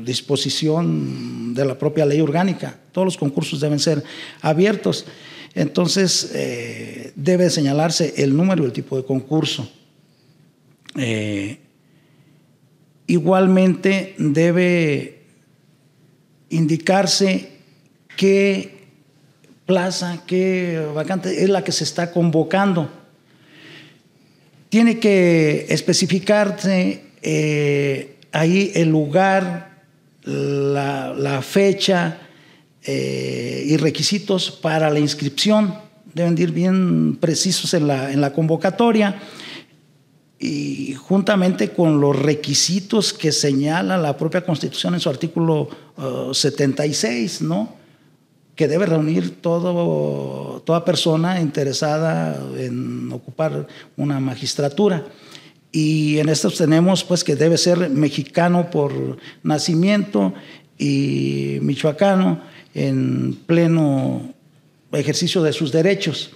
disposición 0.04 1.54
de 1.54 1.64
la 1.64 1.78
propia 1.78 2.06
ley 2.06 2.20
orgánica. 2.20 2.78
Todos 2.92 3.04
los 3.04 3.16
concursos 3.18 3.60
deben 3.60 3.78
ser 3.78 4.02
abiertos. 4.40 5.04
Entonces, 5.54 6.30
eh, 6.34 7.12
debe 7.14 7.50
señalarse 7.50 8.14
el 8.16 8.34
número 8.34 8.62
y 8.62 8.66
el 8.66 8.72
tipo 8.72 8.96
de 8.96 9.04
concurso. 9.04 9.70
Eh, 10.96 11.58
igualmente, 13.06 14.14
debe 14.18 15.22
indicarse 16.48 17.50
qué 18.16 18.86
plaza, 19.66 20.22
qué 20.26 20.82
vacante 20.94 21.42
es 21.42 21.50
la 21.50 21.62
que 21.62 21.72
se 21.72 21.84
está 21.84 22.10
convocando. 22.10 22.90
Tiene 24.68 24.98
que 24.98 25.66
especificarse 25.70 27.02
eh, 27.22 28.16
ahí 28.32 28.72
el 28.74 28.88
lugar, 28.88 29.82
la, 30.24 31.40
fecha 31.42 32.18
eh, 32.82 33.64
y 33.66 33.76
requisitos 33.78 34.50
para 34.50 34.90
la 34.90 34.98
inscripción. 34.98 35.74
Deben 36.12 36.36
ir 36.36 36.52
bien 36.52 37.16
precisos 37.16 37.72
en 37.74 37.86
la, 37.86 38.12
en 38.12 38.20
la 38.20 38.32
convocatoria 38.32 39.20
y 40.38 40.94
juntamente 40.94 41.70
con 41.70 42.00
los 42.00 42.16
requisitos 42.16 43.12
que 43.12 43.32
señala 43.32 43.98
la 43.98 44.16
propia 44.16 44.44
Constitución 44.44 44.94
en 44.94 45.00
su 45.00 45.08
artículo 45.08 45.68
76, 46.32 47.40
uh, 47.40 47.44
¿no? 47.44 47.77
Que 48.58 48.66
debe 48.66 48.86
reunir 48.86 49.40
todo, 49.40 50.60
toda 50.66 50.84
persona 50.84 51.40
interesada 51.40 52.36
en 52.58 53.08
ocupar 53.12 53.68
una 53.96 54.18
magistratura. 54.18 55.06
Y 55.70 56.18
en 56.18 56.28
esto 56.28 56.50
tenemos 56.50 57.04
pues 57.04 57.22
que 57.22 57.36
debe 57.36 57.56
ser 57.56 57.88
mexicano 57.88 58.68
por 58.68 59.16
nacimiento 59.44 60.34
y 60.76 61.58
michoacano 61.62 62.40
en 62.74 63.38
pleno 63.46 64.34
ejercicio 64.90 65.40
de 65.40 65.52
sus 65.52 65.70
derechos. 65.70 66.30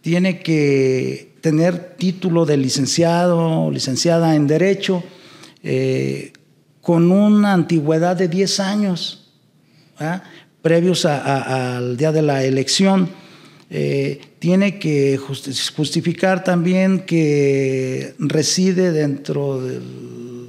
Tiene 0.00 0.40
que 0.40 1.36
tener 1.42 1.94
título 1.94 2.44
de 2.44 2.56
licenciado 2.56 3.70
licenciada 3.70 4.34
en 4.34 4.48
Derecho 4.48 5.04
eh, 5.62 6.32
con 6.80 7.12
una 7.12 7.52
antigüedad 7.52 8.16
de 8.16 8.26
10 8.26 8.58
años, 8.58 9.30
previos 10.62 11.04
al 11.04 11.96
día 11.96 12.12
de 12.12 12.22
la 12.22 12.44
elección. 12.44 13.10
Eh, 13.68 14.20
tiene 14.38 14.78
que 14.78 15.16
justificar 15.16 16.44
también 16.44 17.00
que 17.00 18.14
reside 18.18 18.92
dentro 18.92 19.62
del 19.62 20.48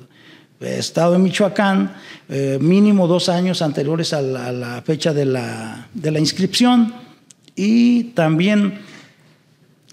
estado 0.59 1.13
de 1.13 1.19
Michoacán 1.19 1.93
eh, 2.29 2.57
mínimo 2.59 3.07
dos 3.07 3.29
años 3.29 3.61
anteriores 3.61 4.13
a 4.13 4.21
la, 4.21 4.81
fecha 4.85 5.13
de 5.13 5.25
la, 5.25 6.19
inscripción 6.19 6.93
y 7.55 8.05
también 8.15 8.79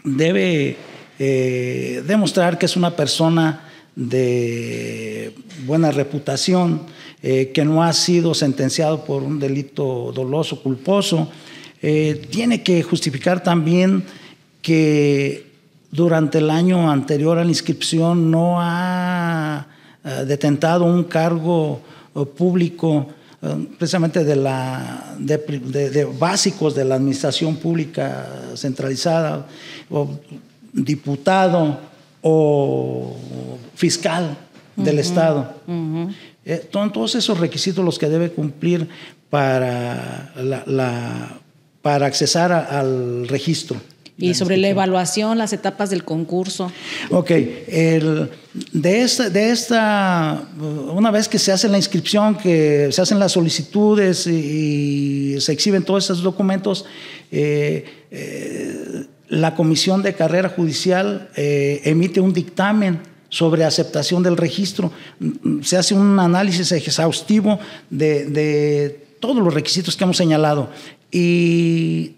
debe 0.05 0.77
eh, 1.19 2.03
demostrar 2.07 2.59
que 2.59 2.67
es 2.67 2.77
una 2.77 2.97
persona 2.97 3.69
de 3.95 5.35
buena 5.67 5.91
reputación, 5.91 6.83
eh, 7.23 7.51
que 7.53 7.65
no 7.65 7.83
ha 7.83 7.93
sido 7.93 8.35
sentenciado 8.35 9.05
por 9.05 9.23
un 9.23 9.39
delito 9.39 10.13
doloso, 10.15 10.63
culposo. 10.63 11.29
Eh, 11.83 12.27
tiene 12.31 12.63
que 12.63 12.83
justificar 12.83 13.43
también 13.43 14.05
que 14.63 15.47
durante 15.91 16.39
el 16.39 16.51
año 16.51 16.91
anterior 16.91 17.39
a 17.39 17.45
la 17.45 17.51
inscripción 17.51 18.31
no 18.31 18.57
ha 18.59 19.67
detentado 20.27 20.85
un 20.85 21.05
cargo 21.05 21.81
público 22.37 23.07
precisamente 23.79 24.25
de, 24.25 24.37
la, 24.37 25.15
de, 25.19 26.05
básicos 26.19 26.75
de 26.75 26.85
la 26.85 26.97
administración 26.97 27.57
pública 27.57 28.27
centralizada, 28.55 29.47
o 29.91 30.09
diputado 30.73 31.79
o 32.23 33.17
fiscal 33.75 34.37
del 34.77 34.99
Estado. 34.99 35.55
Eh, 36.45 36.69
todos 36.71 37.15
esos 37.15 37.39
requisitos 37.39 37.85
los 37.85 37.99
que 37.99 38.09
debe 38.09 38.31
cumplir 38.31 38.89
para, 39.29 40.33
la, 40.37 41.39
para 41.83 42.07
accesar 42.07 42.53
al 42.53 43.29
registro. 43.29 43.77
Y 44.17 44.35
sobre 44.35 44.59
la 44.59 44.69
evaluación, 44.69 45.39
las 45.39 45.55
etapas 45.55 45.89
del 45.89 46.05
concurso. 46.05 46.71
Ok, 47.09 47.31
el, 47.31 48.29
de, 48.73 49.01
esta, 49.01 49.31
de 49.31 49.51
esta, 49.51 50.47
una 50.93 51.11
vez 51.11 51.27
que 51.27 51.39
se 51.39 51.53
hace 51.53 51.69
la 51.69 51.79
inscripción, 51.79 52.37
que 52.37 52.89
se 52.93 53.01
hacen 53.01 53.19
las 53.19 53.33
solicitudes 53.33 54.27
y, 54.27 55.41
se 55.41 55.53
exhiben 55.53 55.85
todos 55.85 56.05
esos 56.05 56.23
documentos, 56.23 56.85
eh, 57.33 59.07
la 59.29 59.55
Comisión 59.55 60.03
de 60.03 60.13
Carrera 60.15 60.51
Judicial 60.51 61.31
emite 61.35 62.21
un 62.21 62.35
dictamen 62.35 63.10
sobre 63.31 63.65
aceptación 63.65 64.23
del 64.23 64.37
registro. 64.37 64.93
Se 65.63 65.79
hace 65.79 65.95
un 65.95 66.19
análisis 66.19 66.71
exhaustivo 66.73 67.59
de, 67.89 69.07
todos 69.21 69.43
los 69.43 69.55
requisitos 69.55 69.97
que 69.97 70.05
hemos 70.05 70.17
señalado 70.17 70.71
y 71.13 72.13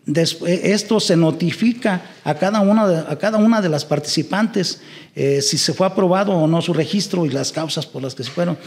esto 0.47 1.01
se 1.01 1.17
notifica 1.17 2.03
a 2.25 2.35
cada 2.35 2.61
una 2.61 2.87
de, 2.87 2.99
a 2.99 3.19
cada 3.19 3.39
una 3.39 3.61
de 3.61 3.69
las 3.69 3.85
participantes 3.85 4.81
eh, 5.17 5.41
si 5.43 5.59
se 5.59 5.73
fue 5.73 5.87
aprobado 5.87 6.33
o 6.33 6.47
no 6.47 6.61
su 6.61 6.73
registro 6.73 7.27
y 7.27 7.31
las 7.31 7.53
causas 7.53 7.87
por 7.87 8.03
las 8.03 8.15
que 8.15 8.23
se 8.23 8.31
fueron. 8.31 8.59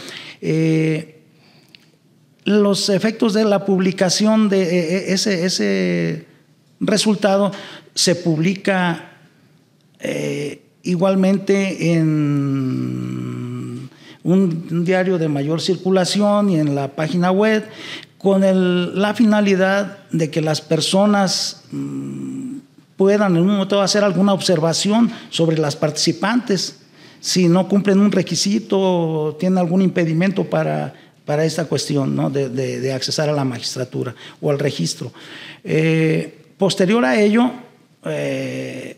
Eh, 0.41 1.21
los 2.43 2.89
efectos 2.89 3.33
de 3.33 3.45
la 3.45 3.65
publicación 3.65 4.49
de 4.49 4.63
eh, 4.63 5.13
ese, 5.13 5.45
ese 5.45 6.25
resultado 6.79 7.51
se 7.93 8.15
publica 8.15 9.11
igualmente 10.85 11.93
en 11.93 12.55
un, 14.23 14.85
diario 14.85 15.17
de 15.17 15.27
mayor 15.27 15.61
circulación 15.61 16.49
y 16.49 16.59
en 16.59 16.75
la 16.75 16.89
página 16.89 17.31
web 17.31 17.65
con 18.17 18.41
la 18.99 19.13
finalidad 19.13 19.99
de 20.11 20.31
que 20.31 20.41
las 20.41 20.61
personas 20.61 21.63
mm, 21.71 22.57
puedan 22.97 23.35
en 23.35 23.41
un 23.43 23.47
momento 23.49 23.81
hacer 23.81 24.03
alguna 24.03 24.33
observación 24.33 25.11
sobre 25.29 25.57
las 25.57 25.75
participantes, 25.75 26.77
si 27.19 27.47
no 27.47 27.67
cumplen 27.67 27.99
un 27.99 28.11
requisito 28.11 28.79
o 28.79 29.35
tienen 29.35 29.57
algún 29.59 29.81
impedimento 29.81 30.43
para, 30.45 30.93
para 31.25 31.45
esta 31.45 31.65
cuestión 31.65 32.15
¿no? 32.15 32.29
de, 32.29 32.49
de, 32.49 32.93
accesar 32.93 33.29
a 33.29 33.33
la 33.33 33.43
magistratura 33.43 34.15
o 34.41 34.49
al 34.49 34.59
registro. 34.59 35.11
Eh, 35.63 36.53
posterior 36.57 37.03
a 37.03 37.19
ello, 37.19 37.51
eh, 38.05 38.97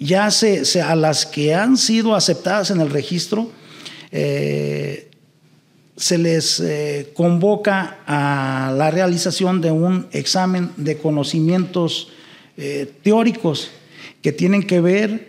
ya 0.00 0.30
se, 0.30 0.64
a 0.82 0.96
las 0.96 1.26
que 1.26 1.54
han 1.54 1.76
sido 1.76 2.16
aceptadas 2.16 2.70
en 2.70 2.80
el 2.80 2.90
registro, 2.90 3.50
eh, 4.10 5.10
se 5.94 6.16
les 6.16 6.58
eh, 6.60 7.12
convoca 7.14 7.98
a 8.06 8.72
la 8.74 8.90
realización 8.90 9.60
de 9.60 9.70
un 9.70 10.08
examen 10.12 10.70
de 10.78 10.96
conocimientos 10.96 12.08
eh, 12.56 12.90
teóricos 13.02 13.70
que 14.22 14.32
tienen 14.32 14.62
que 14.62 14.80
ver 14.80 15.28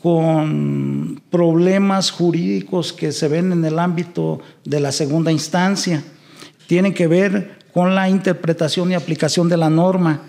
con 0.00 1.20
problemas 1.28 2.12
jurídicos 2.12 2.92
que 2.92 3.10
se 3.10 3.26
ven 3.26 3.50
en 3.50 3.64
el 3.64 3.78
ámbito 3.80 4.40
de 4.64 4.78
la 4.78 4.92
segunda 4.92 5.32
instancia, 5.32 6.04
tienen 6.68 6.94
que 6.94 7.08
ver 7.08 7.58
con 7.74 7.94
la 7.94 8.08
interpretación 8.08 8.92
y 8.92 8.94
aplicación 8.94 9.48
de 9.48 9.56
la 9.56 9.70
norma, 9.70 10.22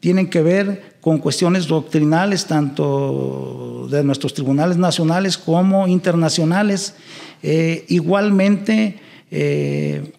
tienen 0.00 0.28
que 0.30 0.42
ver 0.42 0.96
con 1.00 1.18
cuestiones 1.18 1.66
doctrinales, 1.66 2.46
tanto 2.46 3.88
de 3.90 4.04
nuestros 4.04 4.34
tribunales 4.34 4.76
nacionales 4.76 5.38
como 5.38 5.88
internacionales. 5.88 6.94
Eh, 7.42 7.84
igualmente, 7.88 8.98
eh, 9.30 10.12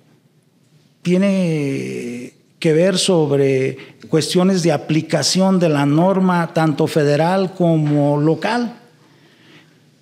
tiene 1.01 2.33
que 2.59 2.73
ver 2.73 2.97
sobre 2.97 3.77
cuestiones 4.09 4.63
de 4.63 4.71
aplicación 4.71 5.59
de 5.59 5.69
la 5.69 5.85
norma, 5.85 6.53
tanto 6.53 6.87
federal 6.87 7.53
como 7.53 8.19
local. 8.19 8.75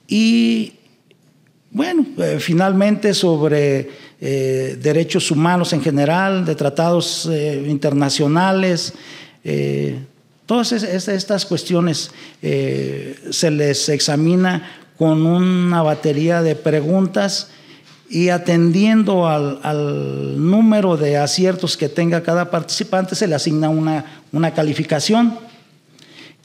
Y, 0.07 0.73
bueno, 1.71 2.05
eh, 2.17 2.37
finalmente 2.39 3.13
sobre 3.13 4.07
derechos 4.19 5.29
humanos 5.29 5.73
en 5.73 5.81
general, 5.83 6.43
de 6.43 6.55
tratados 6.55 7.29
internacionales, 7.67 8.95
eh, 9.49 9.97
todas 10.45 10.73
estas 10.73 11.45
cuestiones 11.45 12.11
eh, 12.41 13.17
se 13.31 13.49
les 13.49 13.87
examina 13.87 14.69
con 14.97 15.25
una 15.25 15.81
batería 15.83 16.41
de 16.41 16.55
preguntas 16.55 17.47
y 18.09 18.27
atendiendo 18.27 19.25
al, 19.25 19.61
número 20.37 20.97
de 20.97 21.15
aciertos 21.15 21.77
que 21.77 21.87
tenga 21.87 22.23
cada 22.23 22.51
participante 22.51 23.15
se 23.15 23.25
le 23.25 23.35
asigna 23.35 23.69
una, 23.69 24.23
una 24.33 24.53
calificación. 24.53 25.39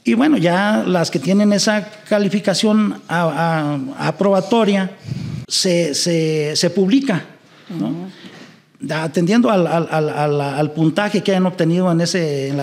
Y 0.05 0.13
bueno, 0.13 0.37
ya 0.37 0.85
las 0.87 1.11
que 1.11 1.19
tienen 1.19 1.51
esa 1.51 1.89
calificación 2.07 3.01
aprobatoria 3.09 4.91
se, 5.49 5.93
se, 5.93 6.69
publica. 6.69 7.25
¿no? 7.69 8.09
Atendiendo 8.89 9.49
al, 9.49 10.71
puntaje 10.71 11.21
que 11.21 11.31
hayan 11.31 11.45
obtenido 11.45 11.91
en 11.91 12.01
ese, 12.01 12.53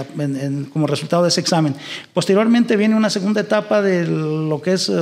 como 0.72 0.86
resultado 0.86 1.22
de 1.22 1.28
ese 1.28 1.40
examen. 1.40 1.74
Posteriormente 2.12 2.76
viene 2.76 2.94
una 2.94 3.10
segunda 3.10 3.40
etapa 3.40 3.80
de 3.82 4.06
lo 4.06 4.60
que 4.60 4.72
es 4.72 4.88
eh, 4.88 4.92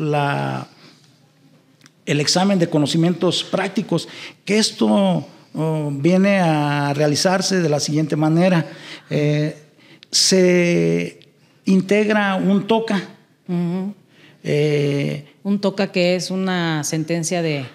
la, 0.00 0.66
el 2.06 2.20
examen 2.20 2.58
de 2.58 2.68
conocimientos 2.68 3.44
prácticos, 3.44 4.08
que 4.44 4.58
esto 4.58 5.26
oh, 5.54 5.90
viene 5.92 6.40
a 6.40 6.94
realizarse 6.94 7.60
de 7.60 7.68
la 7.68 7.80
siguiente 7.80 8.16
manera. 8.16 8.66
Eh, 9.10 9.56
se 10.10 11.20
integra 11.66 12.36
un 12.36 12.66
TOCA. 12.66 13.02
Eh, 14.44 15.26
un 15.42 15.60
TOCA 15.60 15.92
que 15.92 16.14
es 16.16 16.30
una 16.30 16.84
sentencia 16.84 17.42
de 17.42 17.66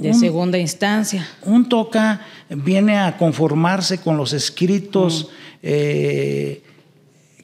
de 0.00 0.14
segunda 0.14 0.58
instancia. 0.58 1.28
Un 1.42 1.68
toca 1.68 2.20
viene 2.48 2.98
a 2.98 3.16
conformarse 3.16 3.98
con 3.98 4.16
los 4.16 4.32
escritos 4.32 5.28
eh, 5.62 6.62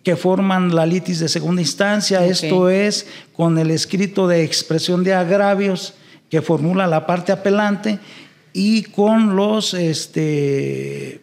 que 0.02 0.16
forman 0.16 0.74
la 0.74 0.84
litis 0.84 1.18
de 1.18 1.28
segunda 1.28 1.62
instancia, 1.62 2.24
esto 2.26 2.68
es, 2.68 3.06
con 3.32 3.58
el 3.58 3.70
escrito 3.70 4.28
de 4.28 4.44
expresión 4.44 5.02
de 5.02 5.14
agravios 5.14 5.94
que 6.28 6.42
formula 6.42 6.86
la 6.86 7.06
parte 7.06 7.32
apelante 7.32 7.98
y 8.52 8.82
con 8.82 9.34
los 9.34 9.72
este, 9.72 11.22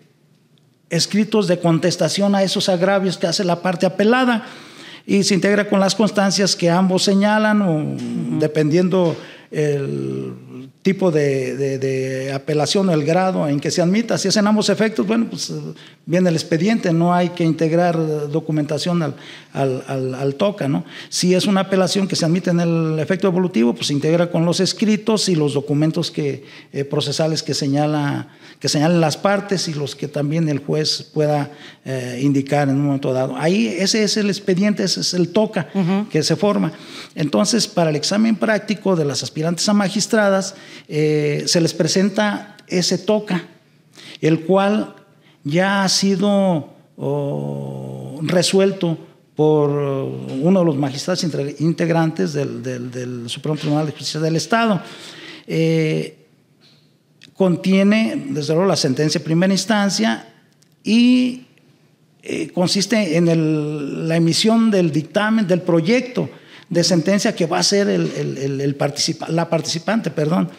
escritos 0.89 1.47
de 1.47 1.59
contestación 1.59 2.33
a 2.33 2.43
esos 2.43 2.69
agravios 2.69 3.17
que 3.17 3.27
hace 3.27 3.43
la 3.43 3.61
parte 3.61 3.85
apelada. 3.85 4.45
Y 5.05 5.23
se 5.23 5.33
integra 5.33 5.67
con 5.67 5.79
las 5.79 5.95
constancias 5.95 6.55
que 6.55 6.69
ambos 6.69 7.03
señalan 7.03 7.61
o 7.61 7.97
dependiendo 8.39 9.15
el 9.49 10.69
tipo 10.81 11.11
de, 11.11 12.31
apelación 12.33 12.89
o 12.89 12.93
el 12.93 13.03
grado 13.03 13.47
en 13.47 13.59
que 13.59 13.69
se 13.69 13.81
admita. 13.81 14.17
Si 14.17 14.27
es 14.27 14.37
en 14.37 14.47
ambos 14.47 14.69
efectos, 14.69 15.05
bueno, 15.05 15.27
pues 15.29 15.53
viene 16.05 16.29
el 16.29 16.35
expediente, 16.35 16.91
no 16.91 17.13
hay 17.13 17.29
que 17.29 17.43
integrar 17.43 17.97
documentación 18.29 19.03
al, 19.03 19.15
al, 19.53 20.35
toca, 20.35 20.67
¿no? 20.67 20.83
Si 21.09 21.35
es 21.35 21.45
una 21.45 21.61
apelación 21.61 22.07
que 22.07 22.15
se 22.15 22.25
admite 22.25 22.49
en 22.49 22.59
el 22.61 22.99
efecto 22.99 23.27
evolutivo, 23.27 23.73
pues 23.73 23.87
se 23.87 23.93
integra 23.93 24.31
con 24.31 24.45
los 24.45 24.59
escritos 24.59 25.29
y 25.29 25.35
los 25.35 25.53
documentos 25.53 26.09
que, 26.09 26.45
eh, 26.73 26.83
procesales 26.83 27.43
que 27.43 27.53
señala 27.53 28.29
que 28.61 28.69
señalen 28.69 29.01
las 29.01 29.17
partes 29.17 29.67
y 29.67 29.73
los 29.73 29.95
que 29.95 30.07
también 30.07 30.47
el 30.47 30.59
juez 30.59 31.09
pueda 31.15 31.49
eh, 31.83 32.19
indicar 32.21 32.69
en 32.69 32.75
un 32.75 32.85
momento 32.85 33.11
dado. 33.11 33.35
Ahí 33.35 33.65
ese 33.65 34.03
es 34.03 34.17
el 34.17 34.29
expediente, 34.29 34.83
ese 34.83 35.01
es 35.01 35.15
el 35.15 35.29
toca 35.29 35.67
que 36.11 36.21
se 36.21 36.35
forma. 36.35 36.71
Entonces, 37.15 37.67
para 37.67 37.89
el 37.89 37.95
examen 37.95 38.35
práctico 38.35 38.95
de 38.95 39.03
las 39.03 39.23
aspirantes 39.23 39.67
a 39.67 39.73
magistradas, 39.73 40.53
eh, 40.87 41.43
se 41.45 41.61
les 41.61 41.73
presenta 41.73 42.57
ese 42.67 42.97
toca, 42.97 43.43
el 44.21 44.41
cual 44.41 44.95
ya 45.43 45.83
ha 45.83 45.89
sido 45.89 46.73
oh, 46.97 48.19
resuelto 48.23 48.97
por 49.35 49.69
uno 49.69 50.59
de 50.59 50.65
los 50.65 50.75
magistrados 50.75 51.23
integrantes 51.59 52.33
del, 52.33 53.23
Supremo 53.27 53.57
Tribunal 53.57 53.85
de 53.85 53.91
Justicia 53.93 54.19
del 54.19 54.35
Estado. 54.35 54.81
Eh, 55.47 56.17
contiene, 57.33 58.25
desde 58.29 58.53
luego, 58.53 58.67
la 58.67 58.75
sentencia 58.75 59.19
de 59.19 59.25
primera 59.25 59.51
instancia 59.51 60.27
y 60.83 61.45
eh, 62.21 62.49
consiste 62.53 63.17
en 63.17 64.07
la 64.07 64.15
emisión 64.15 64.69
del 64.69 64.91
dictamen, 64.91 65.47
del 65.47 65.61
proyecto 65.61 66.29
de 66.71 66.83
sentencia 66.83 67.35
que 67.35 67.45
va 67.45 67.59
a 67.59 67.63
ser 67.63 67.89
el, 67.89 68.77
la 69.27 69.49
participante. 69.49 70.09
Perdón. 70.09 70.49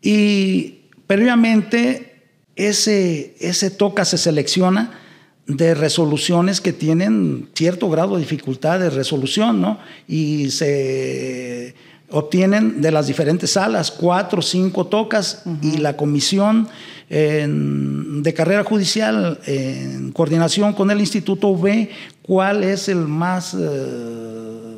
Y 0.00 0.86
previamente 1.06 2.28
ese, 2.56 3.34
ese 3.40 3.70
toca 3.70 4.06
se 4.06 4.16
selecciona 4.16 4.98
de 5.46 5.74
resoluciones 5.74 6.60
que 6.60 6.72
tienen 6.72 7.48
cierto 7.54 7.90
grado 7.90 8.14
de 8.14 8.20
dificultad 8.20 8.78
de 8.78 8.88
resolución, 8.88 9.60
¿no? 9.60 9.80
Y 10.06 10.50
se 10.52 11.74
obtienen 12.10 12.80
de 12.80 12.92
las 12.92 13.08
diferentes 13.08 13.50
salas 13.50 13.90
cuatro 13.90 14.38
o 14.38 14.42
cinco 14.42 14.86
tocas 14.86 15.42
y 15.60 15.78
la 15.78 15.96
comisión 15.96 16.68
de 17.08 18.34
carrera 18.34 18.62
judicial 18.62 19.40
en 19.46 20.12
coordinación 20.12 20.72
con 20.74 20.92
el 20.92 21.00
instituto 21.00 21.56
ve 21.58 21.90
cuál 22.22 22.62
es 22.62 22.88
el 22.88 22.98
más 22.98 23.56
eh, 23.58 24.69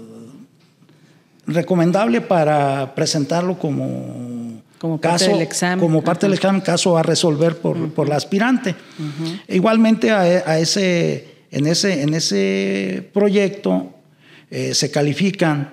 recomendable 1.46 2.20
para 2.20 2.94
presentarlo 2.94 3.58
como, 3.58 4.62
como 4.78 5.00
parte 5.00 5.28
del 5.28 5.40
examen. 5.40 5.80
Como 5.80 6.02
parte 6.02 6.26
del 6.26 6.34
examen, 6.34 6.60
caso 6.60 6.96
a 6.96 7.02
resolver 7.02 7.56
por, 7.58 7.92
por 7.92 8.08
la 8.08 8.16
aspirante. 8.16 8.74
Igualmente 9.48 10.10
a, 10.10 10.58
ese 10.58 11.46
En 11.50 11.66
ese, 11.66 12.02
en 12.02 12.14
ese 12.14 13.10
proyecto 13.12 13.90
eh, 14.50 14.74
se 14.74 14.90
califican 14.90 15.70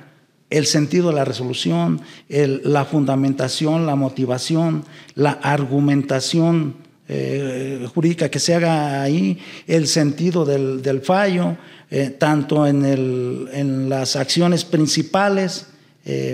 el 0.49 0.65
sentido 0.65 1.09
de 1.09 1.15
la 1.15 1.25
resolución, 1.25 2.01
la 2.27 2.83
fundamentación, 2.83 3.85
la 3.85 3.95
motivación, 3.95 4.83
la 5.15 5.31
argumentación 5.31 6.75
eh, 7.09 7.87
jurídica 7.93 8.29
que 8.29 8.39
se 8.39 8.55
haga 8.55 9.01
ahí, 9.01 9.37
el 9.67 9.87
sentido 9.87 10.45
del, 10.45 11.01
fallo, 11.01 11.57
eh, 11.91 12.15
tanto 12.17 12.65
en, 12.65 12.85
en, 12.85 13.89
las 13.89 14.15
acciones 14.15 14.63
principales, 14.63 15.67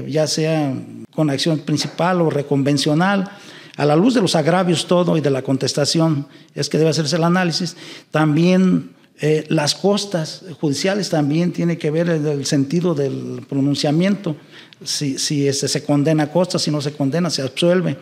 ya 0.07 0.25
sea 0.27 0.73
con 1.13 1.29
acción 1.29 1.59
principal 1.59 2.21
o 2.21 2.29
reconvencional, 2.29 3.29
a 3.77 3.85
la 3.85 3.95
luz 3.95 4.13
de 4.13 4.21
los 4.21 4.35
agravios 4.35 4.87
todo 4.87 5.17
y 5.17 5.21
de 5.21 5.29
la 5.29 5.41
contestación 5.41 6.27
es 6.53 6.69
que 6.69 6.77
debe 6.77 6.91
hacerse 6.91 7.17
el 7.17 7.23
análisis, 7.23 7.75
también 8.09 8.95
eh, 9.21 9.45
las 9.47 9.75
costas 9.75 10.43
judiciales 10.59 11.09
también 11.09 11.53
tiene 11.53 11.77
que 11.77 11.89
ver 11.89 12.09
el, 12.09 12.45
sentido 12.45 12.93
del 12.93 13.45
pronunciamiento, 13.47 14.35
si, 14.83 15.17
si 15.17 15.47
este, 15.47 15.69
se 15.69 15.83
condena 15.83 16.31
costas, 16.31 16.61
si 16.61 16.71
no 16.71 16.81
se 16.81 16.91
condena, 16.91 17.29
se 17.29 17.41
absuelve. 17.41 17.97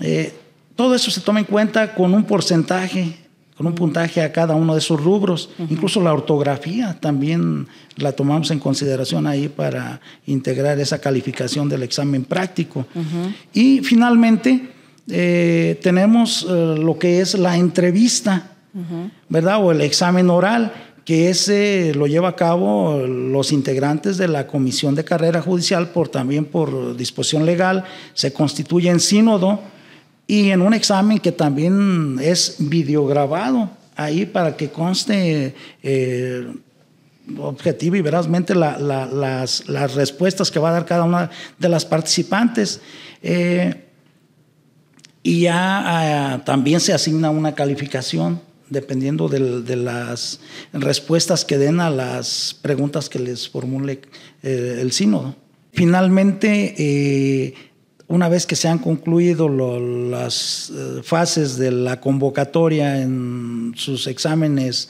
Eh, 0.00 0.32
todo 0.80 0.94
eso 0.94 1.10
se 1.10 1.20
toma 1.20 1.40
en 1.40 1.44
cuenta 1.44 1.94
con 1.94 2.14
un 2.14 2.24
porcentaje, 2.24 3.14
con 3.54 3.66
un 3.66 3.74
puntaje 3.74 4.22
a 4.22 4.32
cada 4.32 4.54
uno 4.54 4.72
de 4.72 4.78
esos 4.78 4.98
rubros. 4.98 5.50
Incluso 5.68 6.00
la 6.00 6.10
ortografía 6.10 6.96
también 6.98 7.68
la 7.96 8.12
tomamos 8.12 8.50
en 8.50 8.58
consideración 8.58 9.26
ahí 9.26 9.50
para 9.50 10.00
integrar 10.24 10.80
esa 10.80 10.98
calificación 10.98 11.68
del 11.68 11.82
examen 11.82 12.24
práctico. 12.24 12.86
Y 13.52 13.80
finalmente 13.80 14.70
eh, 15.06 15.78
tenemos 15.82 16.44
lo 16.44 16.98
que 16.98 17.20
es 17.20 17.34
la 17.34 17.58
entrevista 17.58 18.52
¿verdad? 19.28 19.62
O 19.62 19.72
el 19.72 19.82
examen 19.82 20.30
oral, 20.30 20.72
que 21.04 21.28
ese 21.28 21.92
lo 21.94 22.06
lleva 22.06 22.30
a 22.30 22.36
cabo 22.36 23.06
los 23.06 23.52
integrantes 23.52 24.16
de 24.16 24.28
la 24.28 24.46
Comisión 24.46 24.94
de 24.94 25.04
Carrera 25.04 25.42
Judicial, 25.42 25.90
por, 25.90 26.08
también 26.08 26.46
por 26.46 26.96
disposición 26.96 27.44
legal, 27.44 27.84
se 28.14 28.32
constituye 28.32 28.88
en 28.88 29.00
sínodo 29.00 29.60
y 30.30 30.52
en 30.52 30.62
un 30.62 30.72
examen 30.74 31.18
que 31.18 31.32
también 31.32 32.16
es 32.22 32.54
videograbado 32.60 33.68
ahí 33.96 34.26
para 34.26 34.56
que 34.56 34.70
conste 34.70 35.56
eh, 35.82 36.54
objetivo 37.36 37.96
y 37.96 38.00
verazmente 38.00 38.54
las, 38.54 39.64
respuestas 39.96 40.52
que 40.52 40.60
va 40.60 40.68
a 40.68 40.72
dar 40.74 40.86
cada 40.86 41.02
una 41.02 41.32
de 41.58 41.68
las 41.68 41.84
participantes. 41.84 42.80
Eh, 43.24 43.74
y 45.24 45.40
ya 45.40 46.34
ah, 46.34 46.44
también 46.44 46.78
se 46.78 46.92
asigna 46.92 47.30
una 47.30 47.56
calificación 47.56 48.40
dependiendo 48.68 49.26
de, 49.26 49.74
las 49.74 50.38
respuestas 50.72 51.44
que 51.44 51.58
den 51.58 51.80
a 51.80 51.90
las 51.90 52.56
preguntas 52.62 53.08
que 53.08 53.18
les 53.18 53.48
formule 53.48 54.02
eh, 54.44 54.78
el 54.80 54.92
sínodo. 54.92 55.34
Finalmente, 55.72 56.74
una 58.10 58.28
vez 58.28 58.46
que 58.46 58.56
se 58.56 58.68
han 58.68 58.78
concluido 58.78 59.48
las 59.48 60.70
eh, 60.70 61.00
fases 61.02 61.56
de 61.56 61.70
la 61.70 62.00
convocatoria 62.00 63.00
en 63.00 63.72
sus 63.76 64.06
exámenes 64.06 64.88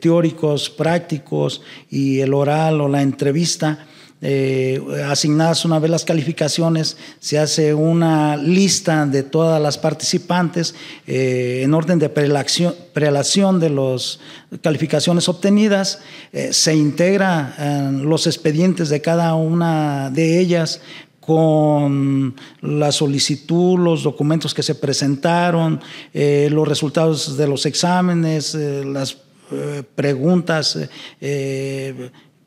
teóricos, 0.00 0.70
prácticos 0.70 1.60
y 1.90 2.20
el 2.20 2.32
oral 2.32 2.80
o 2.80 2.88
la 2.88 3.02
entrevista, 3.02 3.86
eh, 4.26 4.80
asignadas 5.06 5.66
una 5.66 5.78
vez 5.78 5.90
las 5.90 6.06
calificaciones, 6.06 6.96
se 7.20 7.38
hace 7.38 7.74
una 7.74 8.38
lista 8.38 9.04
de 9.04 9.22
todas 9.22 9.60
las 9.60 9.76
participantes 9.76 10.74
eh, 11.06 11.60
en 11.62 11.74
orden 11.74 11.98
de 11.98 12.08
prelación, 12.08 13.60
de 13.60 13.68
las 13.68 14.20
calificaciones 14.62 15.28
obtenidas, 15.28 15.98
eh, 16.32 16.54
se 16.54 16.74
integra 16.74 17.90
los 17.90 18.26
expedientes 18.26 18.88
de 18.88 19.02
cada 19.02 19.34
una 19.34 20.08
de 20.08 20.40
ellas 20.40 20.80
con 21.24 22.34
la 22.60 22.92
solicitud, 22.92 23.78
los 23.78 24.02
documentos 24.02 24.52
que 24.54 24.62
se 24.62 24.74
presentaron, 24.74 25.80
los 26.12 26.68
resultados 26.68 27.36
de 27.36 27.46
los 27.46 27.66
exámenes, 27.66 28.54
las 28.54 29.16
preguntas 29.94 30.78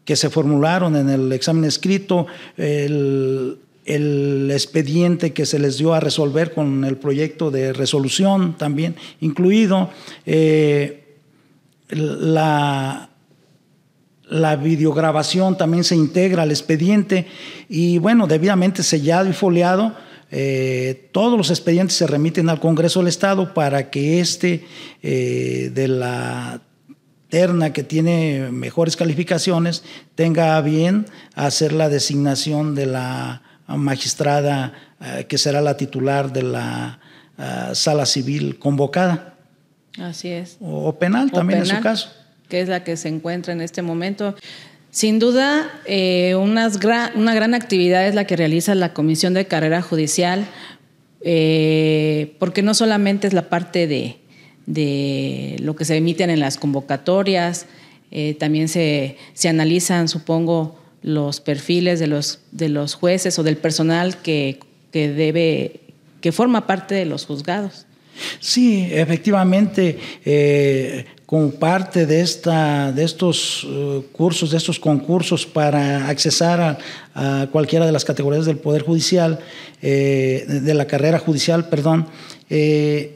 que 0.07 0.15
se 0.15 0.29
formularon 0.29 0.95
en 0.95 1.09
el 1.09 1.33
examen 1.33 1.65
escrito, 1.65 2.27
el, 2.55 3.59
expediente 4.51 5.33
que 5.33 5.45
se 5.45 5.59
les 5.59 5.77
dio 5.77 5.93
a 5.93 5.99
resolver 5.99 6.53
con 6.53 6.85
el 6.85 6.97
proyecto 6.97 7.51
de 7.51 7.73
resolución 7.73 8.57
también 8.57 8.95
incluido, 9.19 9.89
eh, 10.25 11.17
la, 11.89 13.09
la 14.29 14.55
videograbación 14.55 15.57
también 15.57 15.83
se 15.83 15.95
integra 15.95 16.43
al 16.43 16.51
expediente 16.51 17.27
y 17.69 17.97
bueno, 17.97 18.27
debidamente 18.27 18.83
sellado 18.83 19.29
y 19.29 19.33
foliado, 19.33 19.95
eh, 20.29 21.09
todos 21.13 21.37
los 21.37 21.49
expedientes 21.49 21.95
se 21.95 22.07
remiten 22.07 22.49
al 22.49 22.59
Congreso 22.59 22.99
del 22.99 23.07
Estado 23.07 23.53
para 23.53 23.89
que 23.89 24.19
éste 24.19 24.65
eh, 25.01 25.71
de 25.73 25.87
la 25.87 26.61
terna 27.29 27.71
que 27.71 27.83
tiene 27.83 28.49
mejores 28.51 28.97
calificaciones 28.97 29.83
tenga 30.15 30.59
bien 30.61 31.05
hacer 31.35 31.71
la 31.71 31.89
designación 31.89 32.75
de 32.75 32.85
la 32.85 33.41
magistrada 33.67 34.73
eh, 35.01 35.25
que 35.27 35.37
será 35.37 35.61
la 35.61 35.77
titular 35.77 36.31
de 36.31 36.43
la 36.43 36.99
sala 37.73 38.07
civil 38.07 38.57
convocada. 38.57 39.35
Así 39.99 40.29
es. 40.29 40.57
O, 40.59 40.97
penal 40.97 41.31
también 41.31 41.59
en 41.59 41.67
su 41.67 41.79
caso. 41.81 42.09
Que 42.49 42.61
es 42.61 42.69
la 42.69 42.83
que 42.83 42.97
se 42.97 43.09
encuentra 43.09 43.53
en 43.53 43.61
este 43.61 43.81
momento. 43.81 44.35
Sin 44.91 45.19
duda, 45.19 45.69
eh, 45.85 46.35
una 46.35 46.69
gran 46.69 47.53
actividad 47.53 48.07
es 48.07 48.15
la 48.15 48.25
que 48.25 48.35
realiza 48.35 48.73
la 48.75 48.93
Comisión 48.93 49.33
de 49.33 49.45
Carrera 49.45 49.81
Judicial, 49.81 50.45
porque 52.39 52.61
no 52.63 52.73
solamente 52.73 53.27
es 53.27 53.33
la 53.33 53.49
parte 53.49 53.85
de, 53.85 54.17
de 54.67 55.55
lo 55.59 55.75
que 55.75 55.85
se 55.85 55.95
emiten 55.95 56.29
en 56.29 56.39
las 56.39 56.57
convocatorias. 56.57 57.65
Eh, 58.11 58.35
también 58.35 58.67
se, 58.67 59.17
se, 59.33 59.49
analizan, 59.49 60.07
supongo, 60.07 60.79
los 61.01 61.41
perfiles 61.41 61.99
de 61.99 62.07
los, 62.07 62.39
de 62.51 62.69
los 62.69 62.93
jueces 62.93 63.39
o 63.39 63.43
del 63.43 63.57
personal 63.57 64.21
que, 64.21 64.59
que 64.91 65.09
debe, 65.09 65.79
que 66.21 66.31
forma 66.31 66.67
parte 66.67 66.93
de 66.95 67.05
los 67.05 67.25
juzgados. 67.25 67.85
Sí, 68.39 68.87
efectivamente, 68.91 69.99
eh, 70.25 71.05
como 71.27 71.51
parte 71.51 72.07
de, 72.07 72.21
esta, 72.21 72.91
de 72.91 73.03
estos 73.03 73.67
eh, 73.69 74.01
cursos, 74.11 74.49
de 74.49 74.57
estos 74.57 74.79
concursos 74.79 75.45
para 75.45 76.07
accesar 76.07 76.79
a, 77.13 77.47
cualquiera 77.51 77.85
de 77.85 77.91
las 77.91 78.05
categorías 78.05 78.47
del 78.47 78.57
Poder 78.57 78.81
Judicial, 78.81 79.37
de 79.81 80.73
la 80.73 80.85
carrera 80.85 81.19
judicial, 81.19 81.69
perdón, 81.69 82.07
se 82.47 83.11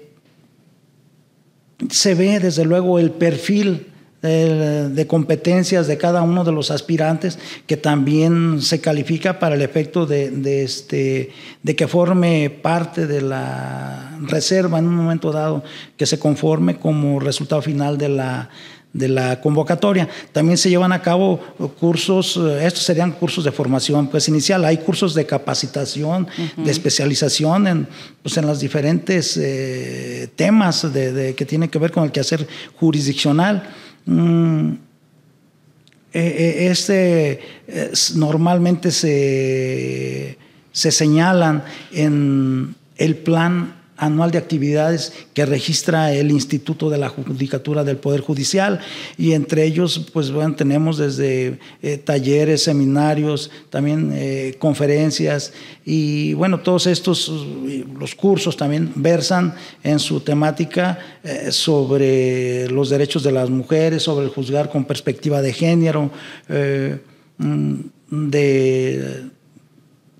ve 2.15 2.39
desde 2.39 2.65
luego 2.65 2.99
el 2.99 3.11
perfil 3.11 3.90
de, 4.21 5.07
competencias 5.07 5.87
de 5.87 5.97
cada 5.97 6.21
uno 6.21 6.43
de 6.43 6.51
los 6.51 6.69
aspirantes 6.69 7.39
que 7.65 7.77
también 7.77 8.61
se 8.61 8.79
califica 8.79 9.39
para 9.39 9.55
el 9.55 9.61
efecto 9.61 10.05
de, 10.05 10.63
este, 10.63 11.31
de 11.63 11.75
que 11.75 11.87
forme 11.87 12.49
parte 12.49 13.07
de 13.07 13.21
la 13.21 14.17
reserva 14.21 14.79
en 14.79 14.87
un 14.87 14.95
momento 14.95 15.31
dado, 15.31 15.63
que 15.97 16.05
se 16.05 16.19
conforme 16.19 16.77
como 16.77 17.19
resultado 17.19 17.61
final 17.61 17.97
de 17.97 18.09
la, 18.09 18.49
de 18.93 19.07
la 19.07 19.39
convocatoria. 19.41 20.07
También 20.31 20.57
se 20.57 20.69
llevan 20.69 20.91
a 20.91 21.01
cabo 21.01 21.39
cursos, 21.79 22.37
eh, 22.37 22.65
estos 22.65 22.83
serían 22.83 23.11
cursos 23.11 23.43
de 23.43 23.51
formación 23.51 24.07
pues 24.07 24.27
inicial, 24.27 24.65
hay 24.65 24.77
cursos 24.77 25.13
de 25.15 25.25
capacitación, 25.25 26.27
de 26.57 26.71
especialización 26.71 27.67
en, 27.67 27.87
pues, 28.21 28.37
en 28.37 28.45
los 28.45 28.59
diferentes 28.59 29.37
eh, 29.37 30.29
temas 30.35 30.93
de, 30.93 31.33
que 31.35 31.45
tienen 31.45 31.69
que 31.69 31.79
ver 31.79 31.91
con 31.91 32.03
el 32.03 32.11
quehacer 32.11 32.47
jurisdiccional. 32.75 33.69
Mm, 34.05 34.73
eh, 36.13 36.67
este 36.69 37.39
normalmente 38.15 38.91
se, 38.91 40.37
se 40.71 40.91
señalan 40.91 41.63
en 41.91 42.75
el 42.97 43.15
plan 43.15 43.80
anual 44.01 44.31
de 44.31 44.39
actividades 44.39 45.13
que 45.35 45.45
registra 45.45 46.11
el 46.11 46.31
Instituto 46.31 46.89
de 46.89 46.97
la 46.97 47.07
Judicatura 47.07 47.83
del 47.83 47.97
Poder 47.97 48.21
Judicial. 48.21 48.79
Y 49.15 49.33
entre 49.33 49.63
ellos 49.63 50.07
pues 50.11 50.31
bueno, 50.31 50.55
tenemos 50.55 50.97
desde 50.97 51.59
eh, 51.83 51.97
talleres, 51.97 52.63
seminarios, 52.63 53.51
también 53.69 54.11
eh, 54.11 54.55
conferencias. 54.57 55.53
Y 55.85 56.33
bueno, 56.33 56.61
todos 56.61 56.87
estos, 56.87 57.31
los 57.99 58.15
cursos 58.15 58.57
también 58.57 58.91
versan 58.95 59.53
en 59.83 59.99
su 59.99 60.19
temática 60.21 60.97
eh, 61.23 61.51
sobre 61.51 62.67
los 62.69 62.89
derechos 62.89 63.21
de 63.21 63.31
las 63.31 63.51
mujeres, 63.51 64.01
sobre 64.01 64.27
juzgar 64.29 64.71
con 64.71 64.83
perspectiva 64.83 65.43
de 65.43 65.53
género, 65.53 66.09
mm, 67.37 67.75
de 68.09 69.29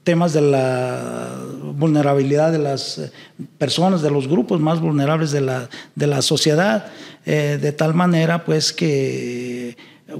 temas 0.03 0.33
de 0.33 0.41
la 0.41 1.35
vulnerabilidad 1.75 2.51
de 2.51 2.59
las 2.59 3.11
personas, 3.57 4.01
de 4.01 4.11
los 4.11 4.27
grupos 4.27 4.59
más 4.59 4.79
vulnerables 4.79 5.31
de 5.31 5.41
la, 5.41 5.69
de 5.95 6.07
la 6.07 6.21
sociedad, 6.21 6.87
eh, 7.25 7.59
de 7.61 7.71
tal 7.71 7.93
manera 7.93 8.43
pues 8.45 8.73
que 8.73 9.77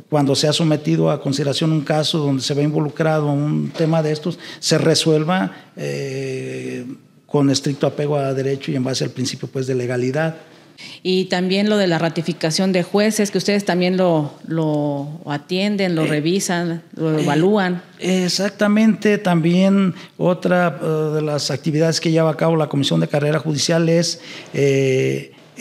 cuando 0.09 0.35
se 0.35 0.47
ha 0.47 0.53
sometido 0.53 1.09
a 1.11 1.21
consideración 1.21 1.71
un 1.71 1.81
caso 1.81 2.19
donde 2.19 2.43
se 2.43 2.53
ve 2.53 2.63
involucrado 2.63 3.31
un 3.31 3.71
tema 3.71 4.01
de 4.01 4.11
estos, 4.11 4.39
se 4.59 4.77
resuelva 4.77 5.51
eh, 5.75 6.85
con 7.25 7.49
estricto 7.49 7.87
apego 7.87 8.17
a 8.17 8.33
derecho 8.33 8.71
y 8.71 8.75
en 8.75 8.83
base 8.83 9.03
al 9.03 9.09
principio 9.09 9.49
pues, 9.51 9.67
de 9.67 9.75
legalidad. 9.75 10.35
Y 11.03 11.25
también 11.25 11.69
lo 11.69 11.77
de 11.77 11.87
la 11.87 11.97
ratificación 11.97 12.71
de 12.71 12.83
jueces, 12.83 13.31
que 13.31 13.37
ustedes 13.37 13.65
también 13.65 13.97
lo, 13.97 14.33
lo 14.47 15.07
atienden, 15.25 15.95
lo 15.95 16.03
eh, 16.03 16.07
revisan, 16.07 16.83
lo 16.95 17.17
eh, 17.17 17.23
evalúan. 17.23 17.81
Exactamente, 17.99 19.17
también 19.17 19.93
otra 20.17 20.69
de 20.71 21.21
las 21.21 21.51
actividades 21.51 21.99
que 21.99 22.11
lleva 22.11 22.31
a 22.31 22.37
cabo 22.37 22.55
la 22.55 22.67
Comisión 22.67 22.99
de 22.99 23.07
Carrera 23.07 23.39
Judicial 23.39 23.89
es 23.89 24.19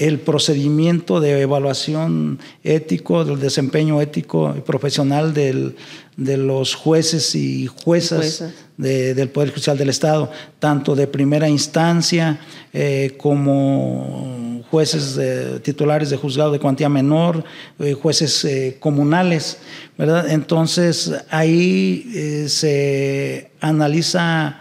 el 0.00 0.18
procedimiento 0.18 1.20
de 1.20 1.42
evaluación 1.42 2.38
ético, 2.64 3.24
del 3.24 3.38
desempeño 3.38 4.00
ético 4.00 4.54
y 4.56 4.62
profesional 4.62 5.34
del, 5.34 5.76
de 6.16 6.38
los 6.38 6.74
jueces 6.74 7.34
y 7.34 7.66
juezas 7.66 8.44
del 8.78 9.28
Poder 9.28 9.50
Judicial 9.50 9.76
del 9.76 9.90
Estado, 9.90 10.30
tanto 10.58 10.94
de 10.94 11.06
primera 11.06 11.48
instancia 11.48 12.40
eh, 12.72 13.14
como 13.18 14.49
jueces 14.70 15.18
titulares 15.62 16.10
de 16.10 16.16
juzgado 16.16 16.52
de 16.52 16.58
cuantía 16.58 16.88
menor, 16.88 17.44
eh, 17.78 17.94
jueces 17.94 18.44
eh, 18.44 18.76
comunales, 18.80 19.58
¿verdad? 19.96 20.30
Entonces 20.30 21.12
ahí 21.30 22.46
se 22.48 23.50
analiza 23.60 24.60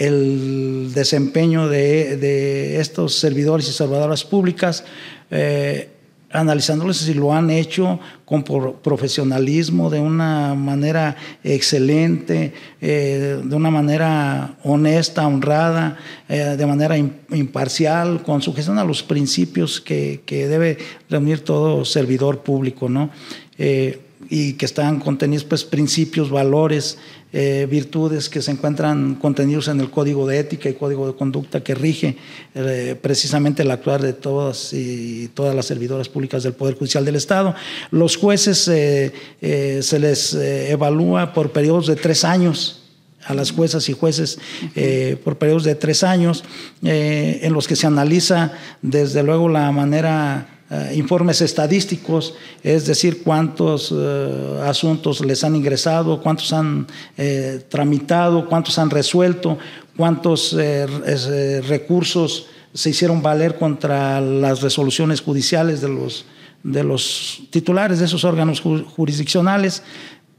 el 0.00 0.92
desempeño 0.94 1.68
de, 1.68 2.80
estos 2.80 3.14
servidores 3.16 3.68
y 3.68 3.72
salvadoras 3.72 4.24
públicas, 4.24 4.82
eh, 5.30 5.90
analizándoles 6.32 6.98
si 6.98 7.14
lo 7.14 7.34
han 7.34 7.50
hecho 7.50 7.98
con 8.24 8.44
profesionalismo, 8.44 9.90
de 9.90 10.00
una 10.00 10.54
manera 10.54 11.16
excelente, 11.42 12.52
eh, 12.80 13.40
de 13.44 13.56
una 13.56 13.70
manera 13.70 14.56
honesta, 14.62 15.26
honrada, 15.26 15.98
eh, 16.28 16.56
de 16.56 16.66
manera 16.66 16.96
imparcial, 16.96 18.22
con 18.22 18.42
sujeción 18.42 18.78
a 18.78 18.84
los 18.84 19.02
principios 19.02 19.80
que, 19.80 20.22
debe 20.26 20.78
reunir 21.08 21.40
todo 21.40 21.84
servidor 21.84 22.40
público, 22.40 22.88
¿no? 22.88 23.10
y 24.30 24.54
que 24.54 24.64
están 24.64 25.00
contenidos 25.00 25.44
pues 25.44 25.64
principios, 25.64 26.30
valores, 26.30 26.98
eh, 27.32 27.68
virtudes 27.70 28.28
que 28.28 28.42
se 28.42 28.50
encuentran 28.50 29.14
contenidos 29.14 29.68
en 29.68 29.78
el 29.78 29.88
código 29.88 30.26
de 30.26 30.40
ética 30.40 30.68
y 30.68 30.74
código 30.74 31.06
de 31.06 31.14
conducta 31.14 31.62
que 31.62 31.76
rige 31.76 32.16
eh, 32.56 32.98
precisamente 33.00 33.62
el 33.62 33.70
actuar 33.70 34.02
de 34.02 34.14
todas 34.14 34.72
y 34.72 35.28
todas 35.28 35.54
las 35.54 35.66
servidoras 35.66 36.08
públicas 36.08 36.42
del 36.42 36.54
Poder 36.54 36.76
Judicial 36.76 37.04
del 37.04 37.14
Estado. 37.14 37.54
Los 37.92 38.16
jueces 38.16 38.66
eh, 38.66 39.12
se 39.80 39.98
les 40.00 40.34
evalúa 40.34 41.32
por 41.32 41.52
periodos 41.52 41.86
de 41.86 41.94
tres 41.94 42.24
años 42.24 42.82
a 43.24 43.34
las 43.34 43.52
juezas 43.52 43.88
y 43.88 43.92
jueces 43.92 44.38
por 45.22 45.36
periodos 45.36 45.62
de 45.64 45.74
tres 45.74 46.02
años, 46.02 46.42
en 46.82 47.52
los 47.52 47.68
que 47.68 47.76
se 47.76 47.86
analiza 47.86 48.54
desde 48.80 49.22
luego 49.22 49.48
la 49.48 49.70
manera 49.72 50.59
eh, 50.72 50.92
informes 50.94 51.40
estadísticos, 51.40 52.34
es 52.62 52.86
decir, 52.86 53.24
cuántos 53.24 53.92
eh, 53.92 54.60
asuntos 54.64 55.20
les 55.20 55.42
han 55.42 55.56
ingresado, 55.56 56.22
cuántos 56.22 56.52
han 56.52 56.86
eh, 57.18 57.60
tramitado, 57.68 58.48
cuántos 58.48 58.78
han 58.78 58.88
resuelto, 58.88 59.58
cuántos 59.96 60.56
recursos 61.66 62.46
se 62.72 62.90
hicieron 62.90 63.20
valer 63.20 63.58
contra 63.58 64.20
las 64.20 64.62
resoluciones 64.62 65.20
judiciales 65.20 65.80
de 65.80 65.88
los, 65.88 66.24
de 66.62 66.84
los 66.84 67.42
titulares 67.50 67.98
de 67.98 68.04
esos 68.04 68.22
órganos 68.22 68.60
jurisdiccionales. 68.60 69.82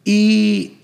Y 0.06 0.76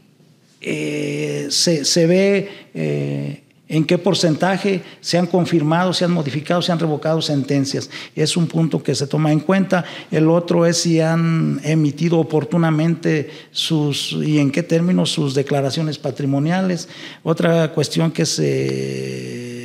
se, 0.59 1.85
se, 1.85 2.05
ve 2.05 3.43
en 3.69 3.85
qué 3.85 3.97
porcentaje 3.97 4.81
se 5.01 5.17
han 5.17 5.27
confirmado, 5.27 5.93
se 5.93 6.05
han 6.05 6.11
modificado, 6.11 6.61
se 6.61 6.71
han 6.71 6.79
revocado 6.79 7.21
sentencias. 7.21 7.89
Es 8.15 8.37
un 8.37 8.47
punto 8.47 8.81
que 8.81 8.95
se 8.95 9.07
toma 9.07 9.31
en 9.31 9.41
cuenta. 9.41 9.83
El 10.09 10.29
otro 10.29 10.65
es 10.65 10.77
si 10.77 11.01
han 11.01 11.59
emitido 11.63 12.17
oportunamente 12.19 13.29
sus 13.51 14.13
y 14.13 14.39
en 14.39 14.51
qué 14.51 14.63
términos 14.63 15.11
sus 15.11 15.33
declaraciones 15.35 15.97
patrimoniales. 15.97 16.87
Otra 17.23 17.73
cuestión 17.73 18.11
que 18.11 18.25
se 18.25 19.57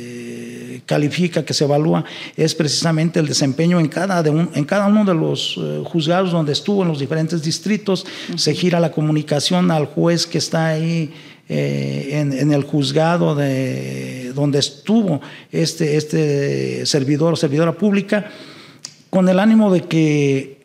califica, 0.85 1.45
que 1.45 1.53
se 1.53 1.63
evalúa, 1.63 2.03
es 2.35 2.53
precisamente 2.55 3.19
el 3.19 3.27
desempeño 3.27 3.79
en 3.79 3.87
cada, 3.87 4.19
en 4.27 4.65
cada 4.65 4.87
uno 4.87 5.05
de 5.05 5.13
los 5.13 5.57
eh, 5.57 5.81
juzgados 5.85 6.31
donde 6.31 6.51
estuvo, 6.51 6.81
en 6.81 6.89
los 6.89 6.99
diferentes 6.99 7.41
distritos. 7.41 8.05
Se 8.35 8.53
gira 8.53 8.79
la 8.81 8.91
comunicación 8.91 9.71
al 9.71 9.85
juez 9.85 10.27
que 10.27 10.39
está 10.39 10.67
ahí 10.67 11.13
eh, 11.49 12.21
en, 12.21 12.53
el 12.53 12.63
juzgado 12.63 13.35
de, 13.35 14.31
donde 14.33 14.59
estuvo 14.59 15.19
este, 15.51 15.97
este 15.97 16.85
servidor 16.85 17.33
o 17.33 17.35
servidora 17.35 17.73
pública, 17.73 18.31
con 19.09 19.27
el 19.27 19.39
ánimo 19.39 19.69
de 19.69 19.81
que 19.81 20.61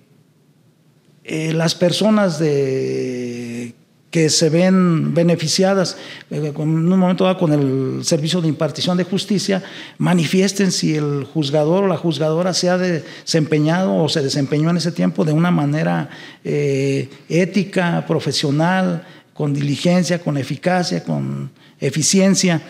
eh, 1.25 1.53
las 1.53 1.75
personas 1.75 2.39
de, 2.39 3.75
que 4.13 4.31
se 4.31 4.51
ven 4.51 5.15
beneficiadas 5.15 5.97
eh, 6.31 6.53
en 6.57 6.61
un 6.61 6.97
momento 6.97 7.25
dado 7.25 7.39
con 7.39 7.53
el 7.53 8.05
servicio 8.05 8.41
de 8.41 8.47
impartición 8.47 8.97
de 8.97 9.03
justicia, 9.03 9.65
manifiesten 9.99 10.71
si 10.71 10.95
el 10.95 11.25
juzgador 11.25 11.85
o 11.85 11.89
la 11.89 11.97
juzgadora 11.97 12.55
se 12.55 12.71
ha 12.71 12.79
desempeñado 12.79 13.97
o 13.97 14.09
se 14.09 14.23
desempeñó 14.23 14.71
en 14.71 14.77
ese 14.77 14.93
tiempo 14.93 15.25
de 15.25 15.33
una 15.33 15.51
manera 15.51 16.09
ética, 16.45 18.07
profesional, 18.07 19.05
con 19.39 19.55
diligencia, 19.55 20.19
con 20.19 20.37
eficacia, 20.37 21.05
con 21.05 21.49
eficiencia. 21.79 22.61